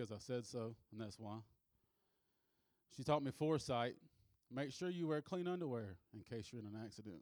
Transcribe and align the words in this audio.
because 0.00 0.12
I 0.12 0.18
said 0.18 0.46
so, 0.46 0.74
and 0.92 1.00
that's 1.00 1.18
why. 1.18 1.36
She 2.96 3.04
taught 3.04 3.22
me 3.22 3.30
foresight. 3.30 3.96
Make 4.50 4.72
sure 4.72 4.88
you 4.88 5.06
wear 5.06 5.20
clean 5.20 5.46
underwear 5.46 5.96
in 6.14 6.22
case 6.22 6.48
you're 6.50 6.60
in 6.62 6.66
an 6.66 6.80
accident. 6.82 7.20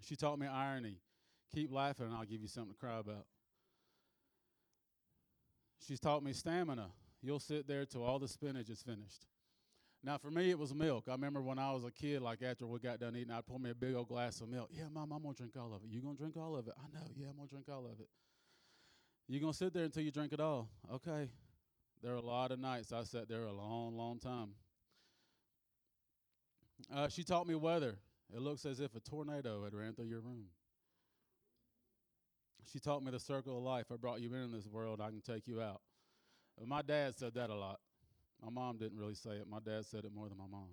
She 0.00 0.14
taught 0.14 0.38
me 0.38 0.46
irony. 0.46 0.98
Keep 1.52 1.72
laughing, 1.72 2.06
and 2.06 2.14
I'll 2.14 2.24
give 2.24 2.40
you 2.40 2.46
something 2.46 2.72
to 2.72 2.78
cry 2.78 2.98
about. 2.98 3.26
She's 5.86 5.98
taught 5.98 6.22
me 6.22 6.32
stamina. 6.32 6.86
You'll 7.20 7.40
sit 7.40 7.66
there 7.66 7.84
till 7.84 8.04
all 8.04 8.18
the 8.18 8.28
spinach 8.28 8.68
is 8.68 8.80
finished. 8.80 9.26
Now, 10.04 10.18
for 10.18 10.30
me, 10.30 10.50
it 10.50 10.58
was 10.58 10.72
milk. 10.74 11.06
I 11.08 11.12
remember 11.12 11.42
when 11.42 11.58
I 11.58 11.72
was 11.72 11.84
a 11.84 11.90
kid, 11.90 12.22
like 12.22 12.42
after 12.42 12.66
we 12.66 12.78
got 12.78 13.00
done 13.00 13.16
eating, 13.16 13.32
I'd 13.32 13.46
pour 13.46 13.58
me 13.58 13.70
a 13.70 13.74
big 13.74 13.94
old 13.94 14.08
glass 14.08 14.40
of 14.40 14.48
milk. 14.48 14.68
Yeah, 14.70 14.84
mom, 14.92 15.10
I'm 15.12 15.22
gonna 15.22 15.34
drink 15.34 15.56
all 15.58 15.74
of 15.74 15.82
it. 15.82 15.88
You 15.90 16.00
gonna 16.00 16.16
drink 16.16 16.36
all 16.36 16.56
of 16.56 16.68
it? 16.68 16.74
I 16.78 16.86
know. 16.94 17.06
Yeah, 17.16 17.28
I'm 17.30 17.36
gonna 17.36 17.48
drink 17.48 17.66
all 17.68 17.86
of 17.86 17.98
it. 17.98 18.08
You 19.28 19.40
gonna 19.40 19.54
sit 19.54 19.72
there 19.72 19.84
until 19.84 20.02
you 20.02 20.10
drink 20.10 20.32
it 20.32 20.40
all? 20.40 20.68
Okay. 20.92 21.30
There 22.02 22.12
are 22.12 22.16
a 22.16 22.20
lot 22.20 22.50
of 22.50 22.58
nights 22.58 22.92
I 22.92 23.04
sat 23.04 23.28
there 23.28 23.44
a 23.44 23.52
long, 23.52 23.96
long 23.96 24.18
time. 24.18 24.50
Uh, 26.94 27.08
she 27.08 27.24
taught 27.24 27.46
me 27.46 27.54
weather. 27.54 27.96
It 28.34 28.42
looks 28.42 28.66
as 28.66 28.80
if 28.80 28.94
a 28.94 29.00
tornado 29.00 29.64
had 29.64 29.74
ran 29.74 29.94
through 29.94 30.06
your 30.06 30.20
room. 30.20 30.44
She 32.70 32.78
taught 32.78 33.02
me 33.02 33.10
the 33.10 33.20
circle 33.20 33.56
of 33.56 33.62
life. 33.62 33.86
I 33.92 33.96
brought 33.96 34.20
you 34.20 34.34
in 34.34 34.52
this 34.52 34.66
world, 34.66 35.00
I 35.00 35.08
can 35.08 35.20
take 35.20 35.46
you 35.46 35.62
out. 35.62 35.80
My 36.66 36.82
dad 36.82 37.16
said 37.16 37.34
that 37.34 37.50
a 37.50 37.54
lot. 37.54 37.80
My 38.42 38.50
mom 38.50 38.76
didn't 38.76 38.98
really 38.98 39.14
say 39.14 39.32
it. 39.32 39.46
My 39.48 39.58
dad 39.64 39.86
said 39.86 40.04
it 40.04 40.12
more 40.14 40.28
than 40.28 40.36
my 40.36 40.46
mom. 40.50 40.68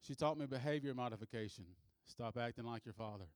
She 0.00 0.14
taught 0.14 0.38
me 0.38 0.46
behavior 0.46 0.94
modification. 0.94 1.64
Stop 2.06 2.38
acting 2.38 2.64
like 2.64 2.86
your 2.86 2.94
father. 2.94 3.26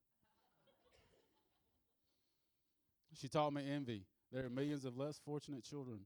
she 3.20 3.29
taught 3.29 3.53
me 3.53 3.62
envy. 3.70 4.05
There 4.34 4.45
are 4.45 4.51
millions 4.51 4.84
of 4.84 4.97
less 4.97 5.20
fortunate 5.24 5.62
children 5.62 6.01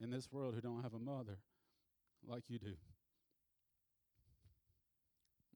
in 0.00 0.10
this 0.10 0.30
world 0.30 0.54
who 0.54 0.60
don't 0.60 0.80
have 0.84 0.94
a 0.94 0.98
mother 1.00 1.38
like 2.24 2.44
you 2.48 2.60
do. 2.60 2.74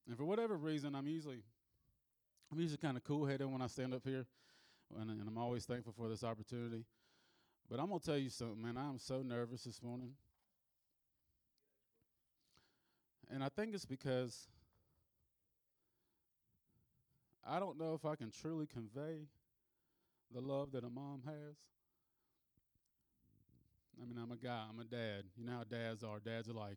And 0.08 0.16
for 0.16 0.24
whatever 0.24 0.56
reason, 0.56 0.96
I'm 0.96 1.06
usually 1.06 1.44
I'm 2.50 2.58
usually 2.58 2.78
kind 2.78 2.96
of 2.96 3.04
cool-headed 3.04 3.46
when 3.46 3.62
I 3.62 3.68
stand 3.68 3.94
up 3.94 4.02
here, 4.04 4.26
and, 5.00 5.10
and 5.10 5.28
I'm 5.28 5.38
always 5.38 5.64
thankful 5.64 5.92
for 5.96 6.08
this 6.08 6.24
opportunity. 6.24 6.84
But 7.70 7.78
I'm 7.78 7.86
gonna 7.86 8.00
tell 8.00 8.18
you 8.18 8.30
something, 8.30 8.60
man. 8.60 8.76
I'm 8.76 8.98
so 8.98 9.22
nervous 9.22 9.62
this 9.62 9.80
morning, 9.80 10.10
and 13.30 13.44
I 13.44 13.48
think 13.48 13.74
it's 13.74 13.86
because 13.86 14.48
I 17.46 17.60
don't 17.60 17.78
know 17.78 17.94
if 17.94 18.04
I 18.04 18.16
can 18.16 18.32
truly 18.32 18.66
convey 18.66 19.28
the 20.34 20.40
love 20.40 20.72
that 20.72 20.82
a 20.82 20.90
mom 20.90 21.22
has. 21.26 21.56
I 24.00 24.04
mean, 24.06 24.18
I'm 24.22 24.32
a 24.32 24.36
guy, 24.36 24.64
I'm 24.68 24.80
a 24.80 24.84
dad. 24.84 25.24
You 25.36 25.44
know 25.44 25.52
how 25.58 25.64
dads 25.64 26.02
are. 26.02 26.18
Dads 26.18 26.48
are 26.48 26.54
like, 26.54 26.76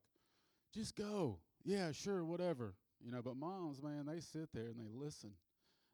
just 0.74 0.96
go. 0.96 1.40
Yeah, 1.64 1.92
sure, 1.92 2.24
whatever. 2.24 2.76
You 3.04 3.12
know, 3.12 3.22
but 3.22 3.36
moms, 3.36 3.82
man, 3.82 4.06
they 4.06 4.20
sit 4.20 4.50
there 4.54 4.68
and 4.68 4.80
they 4.80 4.90
listen 4.94 5.32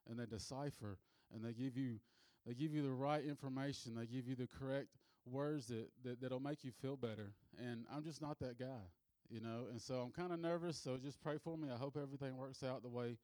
and 0.10 0.20
they 0.20 0.26
decipher 0.26 0.98
and 1.34 1.44
they 1.44 1.54
give 1.54 1.78
you 1.78 2.00
they 2.46 2.54
give 2.54 2.74
you 2.74 2.84
the 2.84 2.92
right 2.92 3.24
information. 3.24 3.96
They 3.96 4.06
give 4.06 4.28
you 4.28 4.36
the 4.36 4.48
correct 4.48 4.90
words 5.26 5.68
that, 5.68 5.88
that 6.04 6.22
that'll 6.22 6.40
make 6.40 6.64
you 6.64 6.72
feel 6.72 6.96
better. 6.96 7.34
And 7.58 7.86
I'm 7.92 8.04
just 8.04 8.22
not 8.22 8.38
that 8.40 8.60
guy, 8.60 8.86
you 9.30 9.42
know. 9.42 9.66
And 9.72 9.82
so 9.82 9.96
I'm 9.96 10.12
kind 10.12 10.32
of 10.32 10.40
nervous. 10.40 10.78
So 10.78 10.98
just 10.98 11.20
pray 11.22 11.38
for 11.44 11.58
me. 11.58 11.70
I 11.74 11.78
hope 11.78 11.98
everything 12.00 12.38
works 12.38 12.62
out 12.62 12.84
the 12.84 12.90
way 12.90 13.18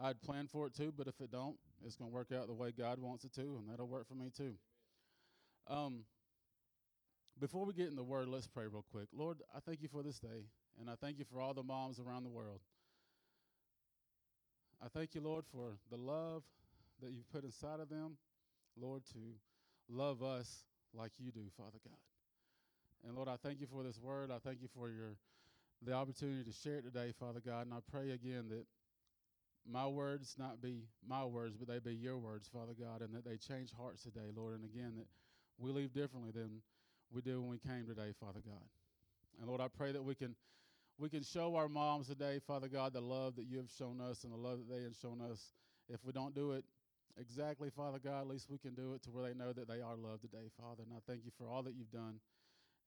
I'd 0.00 0.20
planned 0.20 0.50
for 0.50 0.66
it 0.66 0.74
to. 0.76 0.92
But 0.92 1.06
if 1.06 1.18
it 1.20 1.30
don't, 1.30 1.56
it's 1.84 1.96
gonna 1.96 2.10
work 2.10 2.30
out 2.32 2.46
the 2.46 2.54
way 2.54 2.72
God 2.72 2.98
wants 2.98 3.24
it 3.24 3.32
to, 3.34 3.40
and 3.40 3.68
that'll 3.70 3.88
work 3.88 4.06
for 4.06 4.14
me 4.14 4.30
too. 4.36 4.54
Um, 5.66 6.04
before 7.40 7.64
we 7.64 7.72
get 7.72 7.88
in 7.88 7.96
the 7.96 8.02
word, 8.02 8.28
let's 8.28 8.46
pray 8.46 8.64
real 8.66 8.84
quick. 8.90 9.08
Lord, 9.16 9.38
I 9.54 9.60
thank 9.60 9.82
you 9.82 9.88
for 9.88 10.02
this 10.02 10.18
day, 10.18 10.46
and 10.80 10.90
I 10.90 10.94
thank 11.00 11.18
you 11.18 11.24
for 11.24 11.40
all 11.40 11.54
the 11.54 11.62
moms 11.62 12.00
around 12.00 12.24
the 12.24 12.30
world. 12.30 12.60
I 14.82 14.88
thank 14.88 15.14
you, 15.14 15.20
Lord, 15.20 15.44
for 15.52 15.78
the 15.90 15.96
love 15.96 16.42
that 17.02 17.10
you've 17.10 17.30
put 17.32 17.44
inside 17.44 17.80
of 17.80 17.88
them, 17.88 18.16
Lord, 18.80 19.02
to 19.12 19.18
love 19.88 20.22
us 20.22 20.64
like 20.94 21.12
you 21.18 21.30
do, 21.30 21.44
Father 21.56 21.78
God. 21.84 21.98
And 23.06 23.14
Lord, 23.14 23.28
I 23.28 23.36
thank 23.36 23.60
you 23.60 23.66
for 23.66 23.82
this 23.82 24.00
word. 24.00 24.30
I 24.30 24.38
thank 24.38 24.60
you 24.60 24.68
for 24.74 24.88
your 24.88 25.16
the 25.80 25.92
opportunity 25.92 26.42
to 26.42 26.52
share 26.52 26.78
it 26.78 26.82
today, 26.82 27.12
Father 27.20 27.40
God. 27.44 27.66
And 27.66 27.72
I 27.72 27.78
pray 27.88 28.10
again 28.10 28.46
that 28.50 28.64
my 29.70 29.86
words 29.86 30.34
not 30.36 30.60
be 30.60 30.82
my 31.06 31.24
words, 31.24 31.56
but 31.56 31.68
they 31.68 31.78
be 31.78 31.94
your 31.94 32.18
words, 32.18 32.48
Father 32.52 32.72
God, 32.78 33.00
and 33.00 33.14
that 33.14 33.24
they 33.24 33.36
change 33.36 33.70
hearts 33.72 34.02
today, 34.02 34.30
Lord. 34.34 34.54
And 34.54 34.64
again, 34.64 34.94
that 34.96 35.06
we 35.58 35.70
leave 35.70 35.92
differently 35.92 36.32
than 36.32 36.62
we 37.12 37.22
did 37.22 37.36
when 37.36 37.48
we 37.48 37.58
came 37.58 37.86
today, 37.86 38.12
Father 38.20 38.40
God. 38.44 38.64
And 39.38 39.48
Lord, 39.48 39.60
I 39.60 39.68
pray 39.68 39.92
that 39.92 40.02
we 40.02 40.14
can 40.14 40.34
we 40.98 41.08
can 41.08 41.22
show 41.22 41.54
our 41.54 41.68
moms 41.68 42.08
today, 42.08 42.40
Father 42.44 42.66
God, 42.66 42.92
the 42.92 43.00
love 43.00 43.36
that 43.36 43.46
you 43.46 43.58
have 43.58 43.70
shown 43.78 44.00
us 44.00 44.24
and 44.24 44.32
the 44.32 44.36
love 44.36 44.58
that 44.58 44.74
they 44.74 44.82
have 44.82 44.96
shown 45.00 45.20
us. 45.20 45.52
If 45.88 46.04
we 46.04 46.12
don't 46.12 46.34
do 46.34 46.52
it 46.52 46.64
exactly, 47.18 47.70
Father 47.70 48.00
God, 48.02 48.22
at 48.22 48.26
least 48.26 48.50
we 48.50 48.58
can 48.58 48.74
do 48.74 48.94
it 48.94 49.02
to 49.04 49.10
where 49.10 49.24
they 49.24 49.34
know 49.34 49.52
that 49.52 49.68
they 49.68 49.80
are 49.80 49.96
loved 49.96 50.22
today, 50.22 50.50
Father. 50.60 50.82
And 50.82 50.92
I 50.92 50.98
thank 51.06 51.24
you 51.24 51.30
for 51.38 51.48
all 51.48 51.62
that 51.62 51.74
you've 51.74 51.92
done 51.92 52.18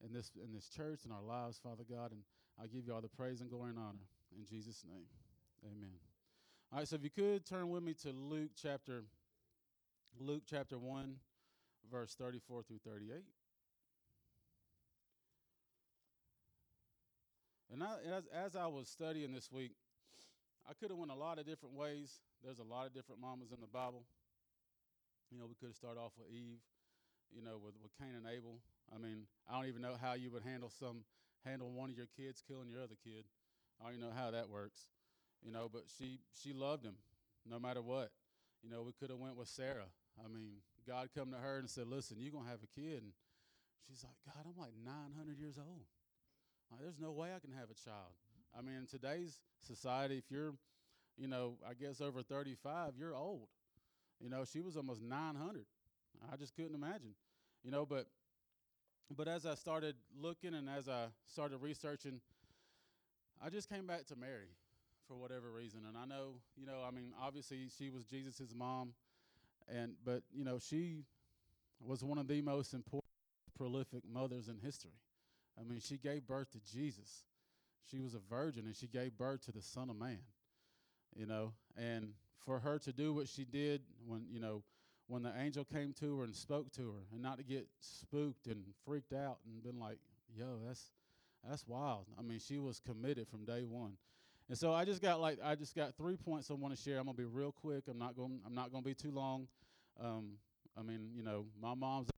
in 0.06 0.14
this 0.14 0.32
in 0.44 0.54
this 0.54 0.68
church 0.68 1.06
and 1.06 1.14
our 1.14 1.24
lives, 1.24 1.60
Father 1.64 1.84
God. 1.90 2.12
And 2.12 2.22
I 2.62 2.68
give 2.68 2.86
you 2.86 2.94
all 2.94 3.02
the 3.02 3.10
praise 3.10 3.42
and 3.42 3.50
glory 3.50 3.70
and 3.70 3.80
honor. 3.80 4.06
In 4.38 4.46
Jesus' 4.46 4.84
name. 4.88 5.06
Amen. 5.66 5.96
All 6.72 6.80
right, 6.80 6.88
so 6.88 6.96
if 6.96 7.04
you 7.04 7.10
could 7.10 7.46
turn 7.46 7.70
with 7.70 7.84
me 7.84 7.94
to 8.04 8.12
Luke 8.12 8.52
chapter 8.62 9.04
Luke 10.20 10.44
chapter 10.50 10.78
1, 10.78 11.16
verse 11.90 12.16
34 12.16 12.64
through 12.64 12.80
38. 12.86 13.24
And 17.72 17.82
I, 17.84 17.96
as, 18.12 18.24
as 18.36 18.56
I 18.56 18.68
was 18.68 18.90
studying 18.90 19.32
this 19.32 19.50
week, 19.52 19.72
I 20.70 20.74
could 20.74 20.92
have 20.92 21.00
went 21.00 21.12
a 21.12 21.16
lot 21.16 21.40
of 21.40 21.46
different 21.46 21.74
ways. 21.74 22.20
There's 22.44 22.60
a 22.60 22.68
lot 22.68 22.86
of 22.86 22.94
different 22.94 23.22
mamas 23.22 23.52
in 23.52 23.62
the 23.62 23.72
Bible. 23.72 24.04
You 25.32 25.40
know, 25.40 25.46
we 25.48 25.56
could 25.56 25.72
have 25.72 25.76
started 25.76 26.00
off 26.00 26.12
with 26.20 26.28
Eve, 26.28 26.60
you 27.32 27.42
know, 27.42 27.56
with, 27.64 27.74
with 27.82 27.96
Cain 27.98 28.12
and 28.20 28.28
Abel. 28.28 28.60
I 28.94 29.00
mean, 29.00 29.24
I 29.50 29.56
don't 29.56 29.70
even 29.70 29.82
know 29.82 29.96
how 29.96 30.14
you 30.14 30.30
would 30.32 30.44
handle 30.44 30.70
some 30.70 31.08
handle 31.46 31.72
one 31.72 31.90
of 31.90 31.96
your 31.96 32.10
kids 32.18 32.44
killing 32.46 32.70
your 32.70 32.84
other 32.84 33.00
kid. 33.04 33.24
I 33.80 33.86
don't 33.86 33.98
even 33.98 34.06
know 34.06 34.14
how 34.16 34.30
that 34.32 34.50
works. 34.50 34.86
You 35.42 35.52
know, 35.52 35.70
but 35.72 35.84
she 35.98 36.20
she 36.36 36.52
loved 36.52 36.86
him 36.86 36.96
no 37.50 37.58
matter 37.58 37.82
what. 37.82 38.12
You 38.62 38.70
know, 38.70 38.84
we 38.84 38.92
could 38.92 39.10
have 39.10 39.18
went 39.18 39.38
with 39.38 39.48
Sarah. 39.48 39.90
I 40.20 40.28
mean, 40.28 40.60
God 40.86 41.10
come 41.16 41.32
to 41.32 41.38
her 41.38 41.58
and 41.58 41.70
said, 41.70 41.88
"Listen, 41.88 42.18
you're 42.20 42.36
gonna 42.36 42.50
have 42.50 42.62
a 42.62 42.80
kid," 42.80 43.02
and 43.02 43.14
she's 43.88 44.04
like, 44.04 44.20
"God, 44.28 44.46
I'm 44.46 44.60
like 44.60 44.76
900 44.76 45.40
years 45.40 45.58
old." 45.58 45.88
Like, 46.72 46.82
there's 46.82 47.00
no 47.00 47.12
way 47.12 47.30
I 47.36 47.40
can 47.40 47.52
have 47.52 47.70
a 47.70 47.74
child. 47.74 48.14
I 48.58 48.62
mean, 48.62 48.76
in 48.76 48.88
today's 48.88 49.40
society, 49.60 50.18
if 50.18 50.26
you're, 50.30 50.54
you 51.18 51.28
know, 51.28 51.56
I 51.68 51.74
guess 51.74 52.02
over 52.02 52.24
35, 52.24 52.94
you're 52.98 53.16
old. 53.16 53.48
You 54.20 54.30
know, 54.30 54.46
she 54.46 54.62
was 54.62 54.78
almost 54.78 55.02
900. 55.02 55.66
I 56.32 56.36
just 56.38 56.56
couldn't 56.56 56.76
imagine. 56.76 57.16
You 57.64 57.72
know, 57.72 57.86
but 57.86 58.08
but 59.16 59.28
as 59.28 59.46
I 59.46 59.56
started 59.56 59.96
looking 60.20 60.54
and 60.54 60.70
as 60.70 60.88
I 60.88 61.08
started 61.28 61.58
researching, 61.58 62.22
I 63.44 63.50
just 63.50 63.70
came 63.70 63.86
back 63.86 64.06
to 64.08 64.16
Mary 64.16 64.48
for 65.08 65.18
whatever 65.18 65.52
reason. 65.52 65.82
And 65.88 65.98
I 65.98 66.06
know, 66.06 66.36
you 66.56 66.66
know, 66.66 66.82
I 66.88 66.92
mean, 66.92 67.14
obviously 67.22 67.68
she 67.78 67.90
was 67.90 68.06
Jesus' 68.06 68.54
mom, 68.56 68.94
and 69.68 69.94
but 70.06 70.24
you 70.34 70.46
know, 70.46 70.60
she 70.60 71.04
was 71.80 72.04
one 72.04 72.18
of 72.18 72.28
the 72.28 72.42
most 72.42 72.74
important, 72.74 73.04
prolific 73.58 74.04
mothers 74.12 74.48
in 74.48 74.58
history. 74.58 74.92
I 75.62 75.70
mean, 75.70 75.80
she 75.80 75.98
gave 75.98 76.26
birth 76.28 76.52
to 76.52 76.60
Jesus. 76.60 77.24
She 77.90 78.00
was 78.00 78.16
a 78.16 78.20
virgin 78.30 78.66
and 78.66 78.76
she 78.76 78.88
gave 78.88 79.18
birth 79.18 79.46
to 79.46 79.52
the 79.52 79.62
Son 79.62 79.90
of 79.90 79.98
Man. 79.98 80.20
You 81.16 81.26
know, 81.26 81.54
and 81.78 82.14
for 82.46 82.60
her 82.60 82.80
to 82.80 82.94
do 82.94 83.14
what 83.14 83.28
she 83.28 83.44
did 83.44 83.82
when, 84.06 84.26
you 84.32 84.40
know, 84.40 84.64
when 85.08 85.24
the 85.24 85.34
angel 85.38 85.66
came 85.66 85.94
to 86.00 86.20
her 86.20 86.24
and 86.24 86.34
spoke 86.34 86.72
to 86.72 86.82
her 86.82 87.02
and 87.12 87.22
not 87.22 87.38
to 87.38 87.44
get 87.44 87.68
spooked 87.82 88.48
and 88.48 88.64
freaked 88.86 89.12
out 89.12 89.40
and 89.46 89.62
been 89.62 89.78
like, 89.78 89.98
yo, 90.34 90.60
that's 90.66 90.92
that's 91.48 91.68
wild. 91.68 92.06
I 92.18 92.22
mean, 92.22 92.40
she 92.40 92.60
was 92.60 92.80
committed 92.80 93.28
from 93.28 93.44
day 93.44 93.64
one. 93.66 93.98
And 94.48 94.58
so 94.58 94.74
I 94.74 94.86
just 94.86 95.02
got 95.02 95.20
like 95.20 95.40
I 95.44 95.56
just 95.56 95.76
got 95.76 95.96
three 95.96 96.16
points 96.16 96.50
I 96.50 96.54
want 96.54 96.76
to 96.76 96.82
share. 96.82 96.98
I'm 96.98 97.06
gonna 97.06 97.18
be 97.18 97.26
real 97.26 97.52
quick. 97.52 97.84
I'm 97.90 98.00
not 98.00 98.16
going 98.16 98.40
I'm 98.46 98.56
not 98.56 98.72
gonna 98.72 98.84
be 98.84 98.94
too 98.94 99.12
long. 99.12 99.48
Um, 100.02 100.38
I 100.78 100.82
mean, 100.82 101.10
you 101.14 101.24
know, 101.24 101.46
my 101.62 101.74
mom's 101.74 102.10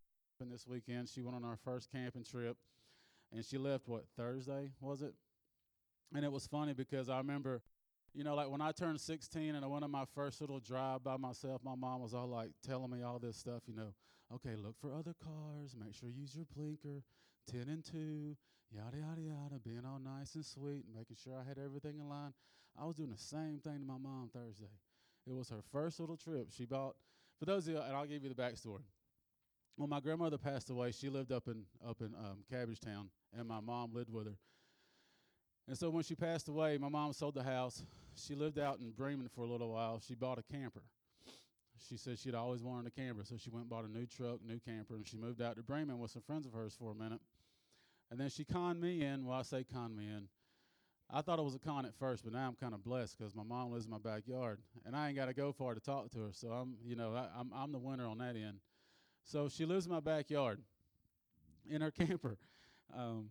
this 0.52 0.68
weekend. 0.68 1.08
She 1.08 1.22
went 1.22 1.38
on 1.38 1.46
our 1.46 1.58
first 1.64 1.90
camping 1.90 2.24
trip 2.24 2.58
and 3.34 3.44
she 3.44 3.58
left 3.58 3.88
what 3.88 4.06
Thursday 4.16 4.72
was 4.80 5.02
it? 5.02 5.14
And 6.16 6.24
it 6.24 6.32
was 6.32 6.46
funny 6.48 6.74
because 6.74 7.10
I 7.10 7.18
remember, 7.18 7.62
you 8.14 8.24
know, 8.24 8.36
like 8.36 8.50
when 8.50 8.62
I 8.62 8.72
turned 8.72 9.02
16 9.02 9.56
and 9.56 9.66
I 9.66 9.68
went 9.68 9.84
on 9.84 9.92
my 9.92 10.06
first 10.14 10.40
little 10.42 10.60
drive 10.60 11.04
by 11.04 11.18
myself, 11.18 11.62
my 11.64 11.76
mom 11.76 12.02
was 12.02 12.14
all 12.14 12.28
like 12.28 12.52
telling 12.66 12.92
me 12.92 13.02
all 13.02 13.20
this 13.20 13.38
stuff, 13.38 13.64
you 13.68 13.76
know. 13.76 13.94
Okay, 14.34 14.56
look 14.56 14.76
for 14.80 14.94
other 14.94 15.14
cars, 15.24 15.76
make 15.78 15.94
sure 15.94 16.10
you 16.10 16.22
use 16.22 16.36
your 16.36 16.46
blinker, 16.56 17.04
10 17.52 17.62
and 17.70 17.84
2, 17.84 18.36
yada 18.72 18.98
yada 18.98 19.22
yada, 19.22 19.60
being 19.64 19.84
all 19.86 20.00
nice 20.00 20.36
and 20.36 20.46
sweet, 20.46 20.86
and 20.86 20.96
making 20.96 21.18
sure 21.24 21.34
I 21.34 21.48
had 21.48 21.58
everything 21.58 22.00
in 22.00 22.08
line. 22.08 22.34
I 22.80 22.86
was 22.86 22.96
doing 22.96 23.12
the 23.12 23.18
same 23.18 23.60
thing 23.64 23.80
to 23.80 23.86
my 23.86 23.98
mom 23.98 24.30
Thursday. 24.34 24.72
It 25.28 25.34
was 25.34 25.50
her 25.50 25.62
first 25.72 26.00
little 26.00 26.18
trip. 26.18 26.48
She 26.50 26.66
bought, 26.66 26.96
for 27.40 27.46
those 27.46 27.68
of 27.68 27.74
you, 27.74 27.80
and 27.80 27.96
I'll 27.96 28.06
give 28.06 28.24
you 28.24 28.30
the 28.30 28.36
backstory. 28.36 28.84
When 29.76 29.90
my 29.90 30.00
grandmother 30.00 30.38
passed 30.38 30.70
away, 30.70 30.92
she 30.92 31.10
lived 31.10 31.32
up 31.32 31.48
in 31.48 31.64
up 31.88 32.02
in 32.02 32.14
um, 32.16 32.44
Cabbagetown, 32.52 33.08
and 33.38 33.48
my 33.48 33.60
mom 33.60 33.94
lived 33.94 34.12
with 34.12 34.28
her. 34.28 34.38
And 35.68 35.78
so 35.78 35.90
when 35.90 36.04
she 36.04 36.16
passed 36.16 36.50
away, 36.50 36.78
my 36.78 36.90
mom 36.90 37.14
sold 37.14 37.36
the 37.36 37.44
house. 37.44 37.84
She 38.16 38.36
lived 38.36 38.60
out 38.60 38.80
in 38.80 38.92
Bremen 38.92 39.30
for 39.34 39.46
a 39.46 39.48
little 39.48 39.72
while. 39.72 40.02
She 40.06 40.14
bought 40.14 40.38
a 40.38 40.44
camper. 40.44 40.84
She 41.90 41.98
said 41.98 42.20
she'd 42.20 42.36
always 42.36 42.62
wanted 42.62 42.88
a 42.88 42.92
camper, 42.92 43.24
so 43.24 43.36
she 43.38 43.50
went 43.50 43.64
and 43.64 43.70
bought 43.70 43.86
a 43.86 43.92
new 43.92 44.06
truck, 44.06 44.40
new 44.46 44.60
camper, 44.60 44.96
and 44.96 45.08
she 45.08 45.18
moved 45.18 45.42
out 45.42 45.56
to 45.56 45.64
Bremen 45.64 46.00
with 46.00 46.12
some 46.12 46.22
friends 46.22 46.46
of 46.46 46.54
hers 46.54 46.76
for 46.78 46.92
a 46.92 46.96
minute. 46.96 47.20
And 48.12 48.20
then 48.20 48.30
she 48.30 48.46
conned 48.46 48.80
me 48.80 49.04
in. 49.04 49.26
Well, 49.26 49.40
I 49.40 49.42
say 49.42 49.64
conned 49.64 49.96
me 49.96 50.06
in. 50.06 50.28
I 51.10 51.22
thought 51.22 51.40
it 51.40 51.44
was 51.44 51.56
a 51.56 51.60
con 51.60 51.86
at 51.86 51.94
first, 51.96 52.24
but 52.24 52.34
now 52.34 52.48
I'm 52.48 52.56
kind 52.56 52.74
of 52.74 52.84
blessed 52.84 53.18
because 53.18 53.36
my 53.36 53.44
mom 53.44 53.72
lives 53.72 53.86
in 53.86 53.92
my 53.92 53.98
backyard, 53.98 54.60
and 54.86 54.96
I 54.96 55.08
ain't 55.08 55.16
got 55.16 55.26
to 55.26 55.34
go 55.34 55.52
far 55.52 55.74
to 55.74 55.80
talk 55.80 56.12
to 56.12 56.20
her. 56.20 56.30
So 56.32 56.50
I'm, 56.50 56.76
you 56.86 56.96
know, 56.96 57.14
I, 57.14 57.28
I'm 57.38 57.52
I'm 57.54 57.72
the 57.72 57.80
winner 57.80 58.08
on 58.08 58.20
that 58.20 58.36
end. 58.36 58.60
So 59.24 59.50
she 59.50 59.66
lives 59.66 59.86
in 59.86 59.92
my 59.92 60.00
backyard, 60.00 60.60
in 61.70 61.82
her 61.82 61.92
camper. 61.92 62.38
Um, 62.96 63.30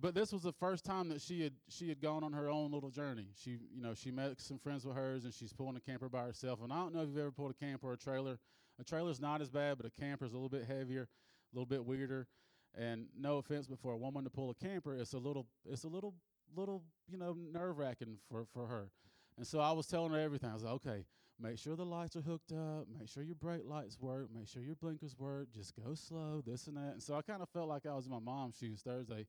but 0.00 0.14
this 0.14 0.32
was 0.32 0.42
the 0.42 0.52
first 0.52 0.84
time 0.84 1.08
that 1.10 1.20
she 1.20 1.42
had 1.42 1.52
she 1.68 1.88
had 1.88 2.00
gone 2.00 2.24
on 2.24 2.32
her 2.32 2.48
own 2.48 2.72
little 2.72 2.90
journey. 2.90 3.28
She 3.36 3.58
you 3.74 3.82
know 3.82 3.94
she 3.94 4.10
met 4.10 4.40
some 4.40 4.58
friends 4.58 4.84
with 4.84 4.96
hers 4.96 5.24
and 5.24 5.34
she's 5.34 5.52
pulling 5.52 5.76
a 5.76 5.80
camper 5.80 6.08
by 6.08 6.22
herself. 6.22 6.60
And 6.62 6.72
I 6.72 6.76
don't 6.76 6.94
know 6.94 7.02
if 7.02 7.08
you've 7.08 7.18
ever 7.18 7.30
pulled 7.30 7.50
a 7.50 7.64
camper 7.64 7.88
or 7.88 7.92
a 7.92 7.98
trailer. 7.98 8.38
A 8.80 8.84
trailer's 8.84 9.20
not 9.20 9.42
as 9.42 9.50
bad, 9.50 9.76
but 9.76 9.86
a 9.86 9.90
camper's 9.90 10.32
a 10.32 10.34
little 10.34 10.48
bit 10.48 10.64
heavier, 10.64 11.02
a 11.02 11.56
little 11.56 11.66
bit 11.66 11.84
weirder. 11.84 12.26
And 12.74 13.06
no 13.18 13.36
offense, 13.36 13.66
but 13.66 13.78
for 13.78 13.92
a 13.92 13.98
woman 13.98 14.24
to 14.24 14.30
pull 14.30 14.48
a 14.48 14.54
camper, 14.54 14.94
it's 14.94 15.12
a 15.12 15.18
little 15.18 15.46
it's 15.66 15.84
a 15.84 15.88
little 15.88 16.14
little 16.56 16.82
you 17.10 17.18
know 17.18 17.36
nerve 17.52 17.78
wracking 17.78 18.16
for 18.30 18.46
for 18.52 18.66
her. 18.66 18.88
And 19.36 19.46
so 19.46 19.60
I 19.60 19.72
was 19.72 19.86
telling 19.86 20.12
her 20.12 20.18
everything. 20.18 20.50
I 20.50 20.54
was 20.54 20.62
like, 20.62 20.74
okay, 20.74 21.04
make 21.42 21.58
sure 21.58 21.74
the 21.74 21.84
lights 21.84 22.14
are 22.14 22.22
hooked 22.22 22.52
up, 22.52 22.86
make 22.98 23.08
sure 23.08 23.22
your 23.22 23.34
brake 23.34 23.62
lights 23.64 23.98
work, 24.00 24.28
make 24.32 24.46
sure 24.46 24.62
your 24.62 24.76
blinkers 24.76 25.16
work, 25.18 25.48
just 25.52 25.74
go 25.74 25.94
slow, 25.94 26.42
this 26.46 26.68
and 26.68 26.76
that. 26.76 26.92
And 26.92 27.02
so 27.02 27.14
I 27.14 27.22
kind 27.22 27.42
of 27.42 27.48
felt 27.48 27.68
like 27.68 27.84
I 27.84 27.94
was 27.94 28.06
in 28.06 28.12
my 28.12 28.20
mom's 28.20 28.56
shoes 28.56 28.82
Thursday. 28.82 29.26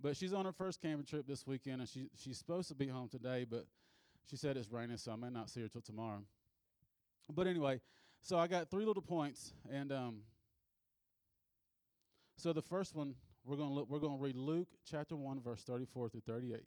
But 0.00 0.16
she's 0.16 0.34
on 0.34 0.44
her 0.44 0.52
first 0.52 0.82
camping 0.82 1.06
trip 1.06 1.26
this 1.26 1.46
weekend, 1.46 1.80
and 1.80 1.88
she 1.88 2.10
she's 2.14 2.36
supposed 2.36 2.68
to 2.68 2.74
be 2.74 2.86
home 2.86 3.08
today, 3.08 3.46
but 3.48 3.64
she 4.28 4.36
said 4.36 4.58
it's 4.58 4.70
raining, 4.70 4.98
so 4.98 5.12
I 5.12 5.16
may 5.16 5.30
not 5.30 5.48
see 5.48 5.62
her 5.62 5.68
till 5.68 5.80
tomorrow. 5.80 6.22
But 7.32 7.46
anyway, 7.46 7.80
so 8.20 8.38
I 8.38 8.46
got 8.46 8.70
three 8.70 8.84
little 8.84 9.02
points, 9.02 9.54
and 9.72 9.90
um, 9.90 10.16
so 12.36 12.52
the 12.52 12.60
first 12.60 12.94
one 12.94 13.14
we're 13.46 13.56
gonna 13.56 13.72
look, 13.72 13.88
we're 13.88 14.00
gonna 14.00 14.18
read 14.18 14.36
Luke 14.36 14.68
chapter 14.84 15.16
one, 15.16 15.40
verse 15.40 15.62
thirty-four 15.62 16.10
through 16.10 16.22
thirty-eight. 16.26 16.66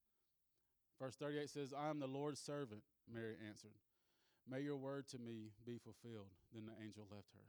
Verse 1.01 1.15
38 1.15 1.49
says, 1.49 1.73
I 1.75 1.89
am 1.89 1.99
the 1.99 2.05
Lord's 2.05 2.39
servant, 2.39 2.83
Mary 3.11 3.33
answered. 3.47 3.71
May 4.47 4.61
your 4.61 4.77
word 4.77 5.07
to 5.09 5.17
me 5.17 5.49
be 5.65 5.79
fulfilled. 5.79 6.29
Then 6.53 6.67
the 6.67 6.83
angel 6.83 7.07
left 7.09 7.29
her. 7.33 7.41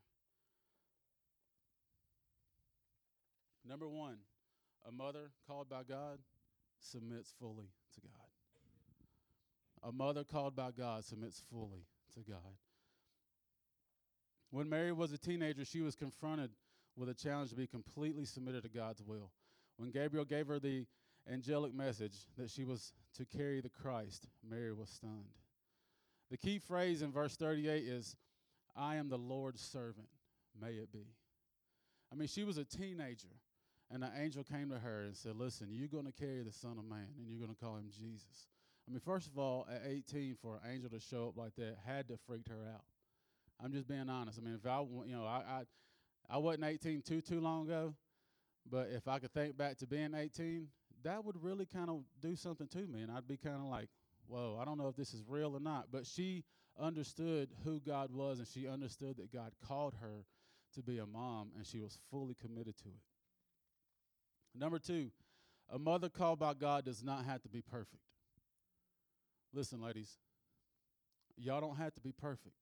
Number 3.68 3.86
one, 3.90 4.16
a 4.88 4.90
mother 4.90 5.32
called 5.46 5.68
by 5.68 5.82
God 5.86 6.18
submits 6.80 7.34
fully 7.38 7.68
to 7.94 8.00
God. 8.00 9.88
A 9.88 9.92
mother 9.92 10.24
called 10.24 10.56
by 10.56 10.70
God 10.70 11.04
submits 11.04 11.42
fully 11.50 11.84
to 12.14 12.20
God. 12.20 12.56
When 14.50 14.68
Mary 14.70 14.92
was 14.92 15.12
a 15.12 15.18
teenager, 15.18 15.66
she 15.66 15.82
was 15.82 15.94
confronted 15.94 16.50
with 16.96 17.10
a 17.10 17.14
challenge 17.14 17.50
to 17.50 17.56
be 17.56 17.66
completely 17.66 18.24
submitted 18.24 18.62
to 18.62 18.70
God's 18.70 19.02
will. 19.02 19.30
When 19.76 19.90
Gabriel 19.90 20.24
gave 20.24 20.46
her 20.46 20.58
the 20.58 20.86
angelic 21.30 21.74
message 21.74 22.14
that 22.38 22.50
she 22.50 22.64
was 22.64 22.92
to 23.16 23.24
carry 23.24 23.60
the 23.60 23.68
Christ, 23.68 24.26
Mary 24.48 24.72
was 24.72 24.88
stunned. 24.88 25.38
The 26.30 26.38
key 26.38 26.58
phrase 26.58 27.02
in 27.02 27.12
verse 27.12 27.36
38 27.36 27.84
is, 27.84 28.16
I 28.74 28.96
am 28.96 29.08
the 29.08 29.18
Lord's 29.18 29.60
servant, 29.60 30.08
may 30.60 30.72
it 30.72 30.90
be. 30.92 31.06
I 32.10 32.14
mean, 32.14 32.28
she 32.28 32.44
was 32.44 32.58
a 32.58 32.64
teenager. 32.64 33.28
And 33.90 34.02
the 34.02 34.10
angel 34.18 34.42
came 34.42 34.70
to 34.70 34.78
her 34.78 35.02
and 35.02 35.14
said, 35.14 35.36
Listen, 35.36 35.68
you're 35.70 35.88
going 35.88 36.06
to 36.06 36.12
carry 36.12 36.42
the 36.42 36.52
Son 36.52 36.78
of 36.78 36.84
Man 36.86 37.08
and 37.18 37.28
you're 37.28 37.38
going 37.38 37.54
to 37.54 37.62
call 37.62 37.76
him 37.76 37.90
Jesus. 37.90 38.48
I 38.88 38.90
mean, 38.90 39.00
first 39.00 39.28
of 39.28 39.38
all, 39.38 39.66
at 39.70 39.82
18, 39.86 40.36
for 40.40 40.54
an 40.54 40.72
angel 40.72 40.90
to 40.90 40.98
show 40.98 41.28
up 41.28 41.36
like 41.36 41.54
that 41.56 41.76
had 41.86 42.08
to 42.08 42.16
freak 42.26 42.48
her 42.48 42.66
out. 42.72 42.84
I'm 43.62 43.70
just 43.70 43.86
being 43.86 44.08
honest. 44.08 44.38
I 44.40 44.44
mean, 44.44 44.54
if 44.54 44.66
I, 44.66 44.80
you 44.80 45.14
know, 45.14 45.24
I, 45.24 45.42
I, 45.46 45.62
I 46.28 46.38
wasn't 46.38 46.64
18 46.64 47.02
too, 47.02 47.20
too 47.20 47.40
long 47.40 47.66
ago, 47.66 47.94
but 48.68 48.88
if 48.90 49.06
I 49.06 49.18
could 49.18 49.32
think 49.32 49.56
back 49.56 49.76
to 49.78 49.86
being 49.86 50.14
18, 50.14 50.68
that 51.04 51.24
would 51.24 51.42
really 51.42 51.66
kind 51.66 51.90
of 51.90 52.02
do 52.20 52.36
something 52.36 52.68
to 52.68 52.86
me. 52.86 53.02
And 53.02 53.10
I'd 53.10 53.28
be 53.28 53.36
kind 53.36 53.56
of 53.56 53.68
like, 53.68 53.88
whoa, 54.26 54.58
I 54.60 54.64
don't 54.64 54.78
know 54.78 54.88
if 54.88 54.96
this 54.96 55.14
is 55.14 55.22
real 55.26 55.54
or 55.54 55.60
not. 55.60 55.86
But 55.90 56.06
she 56.06 56.44
understood 56.78 57.50
who 57.64 57.80
God 57.80 58.10
was 58.12 58.38
and 58.38 58.48
she 58.48 58.66
understood 58.66 59.18
that 59.18 59.32
God 59.32 59.52
called 59.66 59.94
her 60.00 60.24
to 60.74 60.82
be 60.82 60.98
a 60.98 61.06
mom 61.06 61.50
and 61.56 61.66
she 61.66 61.80
was 61.80 61.98
fully 62.10 62.34
committed 62.34 62.76
to 62.78 62.88
it. 62.88 64.58
Number 64.58 64.78
two, 64.78 65.10
a 65.70 65.78
mother 65.78 66.08
called 66.08 66.38
by 66.38 66.54
God 66.54 66.84
does 66.84 67.02
not 67.02 67.24
have 67.24 67.42
to 67.42 67.48
be 67.48 67.62
perfect. 67.62 68.02
Listen, 69.52 69.82
ladies, 69.82 70.16
y'all 71.36 71.60
don't 71.60 71.76
have 71.76 71.94
to 71.94 72.00
be 72.00 72.12
perfect. 72.12 72.56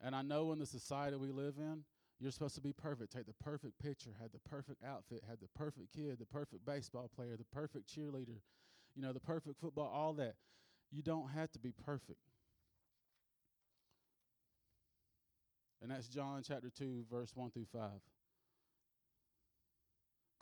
And 0.00 0.14
I 0.14 0.22
know 0.22 0.52
in 0.52 0.58
the 0.58 0.66
society 0.66 1.16
we 1.16 1.30
live 1.30 1.54
in, 1.58 1.84
you're 2.20 2.32
supposed 2.32 2.54
to 2.54 2.60
be 2.60 2.72
perfect. 2.72 3.12
Take 3.12 3.26
the 3.26 3.44
perfect 3.44 3.78
picture, 3.78 4.10
have 4.20 4.32
the 4.32 4.48
perfect 4.48 4.82
outfit, 4.84 5.22
have 5.28 5.40
the 5.40 5.48
perfect 5.54 5.94
kid, 5.94 6.18
the 6.18 6.26
perfect 6.26 6.64
baseball 6.64 7.10
player, 7.14 7.36
the 7.36 7.44
perfect 7.44 7.88
cheerleader, 7.94 8.40
you 8.94 9.02
know, 9.02 9.12
the 9.12 9.20
perfect 9.20 9.60
football, 9.60 9.90
all 9.92 10.14
that. 10.14 10.34
You 10.90 11.02
don't 11.02 11.28
have 11.30 11.50
to 11.52 11.58
be 11.58 11.72
perfect. 11.84 12.20
And 15.82 15.90
that's 15.90 16.08
John 16.08 16.42
chapter 16.46 16.70
2, 16.70 17.04
verse 17.10 17.32
1 17.34 17.50
through 17.50 17.66
5 17.72 17.90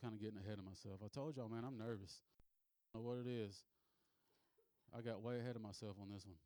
kind 0.04 0.14
of 0.14 0.21
getting 0.21 0.38
ahead 0.38 0.59
of 0.59 0.64
myself. 0.64 1.00
I 1.02 1.09
told 1.09 1.35
y'all, 1.35 1.49
man, 1.49 1.64
I'm 1.64 1.78
nervous. 1.78 2.21
I 2.95 2.99
know 2.99 3.04
what 3.04 3.19
it 3.25 3.26
is. 3.26 3.64
I 4.95 5.00
got 5.00 5.23
way 5.23 5.40
ahead 5.40 5.57
of 5.57 5.62
myself 5.62 5.97
on 5.99 6.11
this 6.12 6.26
one. 6.26 6.37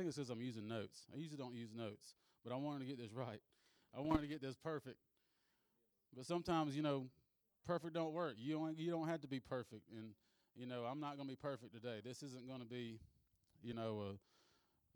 Think 0.00 0.10
it 0.10 0.14
says 0.14 0.30
I'm 0.30 0.40
using 0.40 0.66
notes. 0.66 1.06
I 1.14 1.18
usually 1.18 1.36
don't 1.36 1.54
use 1.54 1.70
notes, 1.76 2.14
but 2.42 2.52
I 2.52 2.56
wanted 2.56 2.80
to 2.80 2.86
get 2.86 2.98
this 2.98 3.12
right. 3.12 3.40
I 3.94 4.00
wanted 4.00 4.22
to 4.22 4.28
get 4.28 4.40
this 4.40 4.56
perfect. 4.56 4.96
But 6.16 6.24
sometimes, 6.24 6.74
you 6.74 6.82
know, 6.82 7.06
perfect 7.66 7.92
don't 7.94 8.12
work. 8.12 8.34
You 8.38 8.54
don't 8.54 8.78
you 8.78 8.90
don't 8.90 9.08
have 9.08 9.20
to 9.20 9.28
be 9.28 9.40
perfect 9.40 9.90
and 9.94 10.12
you 10.56 10.66
know, 10.66 10.84
I'm 10.90 11.00
not 11.00 11.16
going 11.16 11.28
to 11.28 11.32
be 11.32 11.36
perfect 11.36 11.74
today. 11.74 12.00
This 12.04 12.22
isn't 12.22 12.48
going 12.48 12.60
to 12.60 12.66
be, 12.66 12.98
you 13.62 13.74
know, 13.74 14.16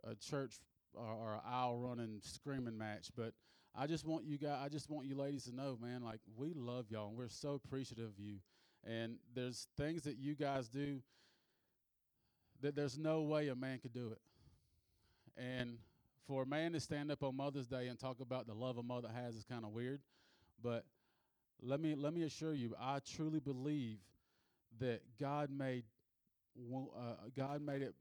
a, 0.04 0.10
a 0.10 0.14
church 0.16 0.56
or, 0.94 1.04
or 1.04 1.40
aisle 1.46 1.78
running 1.78 2.20
screaming 2.22 2.76
match. 2.76 3.10
But 3.16 3.34
I 3.74 3.86
just 3.86 4.06
want 4.06 4.24
you 4.24 4.38
guys, 4.38 4.58
I 4.64 4.68
just 4.68 4.90
want 4.90 5.06
you 5.06 5.16
ladies 5.16 5.44
to 5.44 5.54
know, 5.54 5.78
man, 5.80 6.02
like 6.02 6.20
we 6.36 6.54
love 6.54 6.86
y'all 6.90 7.08
and 7.08 7.16
we're 7.16 7.28
so 7.28 7.60
appreciative 7.64 8.06
of 8.06 8.18
you. 8.18 8.38
And 8.84 9.16
there's 9.34 9.68
things 9.76 10.02
that 10.02 10.16
you 10.18 10.34
guys 10.34 10.68
do 10.68 11.00
that 12.60 12.74
there's 12.74 12.98
no 12.98 13.22
way 13.22 13.48
a 13.48 13.54
man 13.54 13.78
could 13.78 13.92
do 13.92 14.10
it. 14.10 14.18
And 15.36 15.78
for 16.26 16.42
a 16.42 16.46
man 16.46 16.72
to 16.72 16.80
stand 16.80 17.10
up 17.10 17.22
on 17.22 17.36
Mother's 17.36 17.66
Day 17.66 17.88
and 17.88 17.98
talk 17.98 18.20
about 18.20 18.46
the 18.46 18.54
love 18.54 18.78
a 18.78 18.82
mother 18.82 19.08
has 19.14 19.34
is 19.34 19.44
kind 19.44 19.64
of 19.64 19.72
weird. 19.72 20.00
But 20.62 20.84
let 21.60 21.80
me 21.80 21.94
let 21.94 22.14
me 22.14 22.22
assure 22.22 22.54
you, 22.54 22.74
I 22.80 23.00
truly 23.00 23.40
believe 23.40 23.98
that 24.80 25.02
God 25.18 25.50
made 25.50 25.84
uh, 26.56 27.14
God 27.36 27.62
made 27.62 27.82
it 27.82 27.94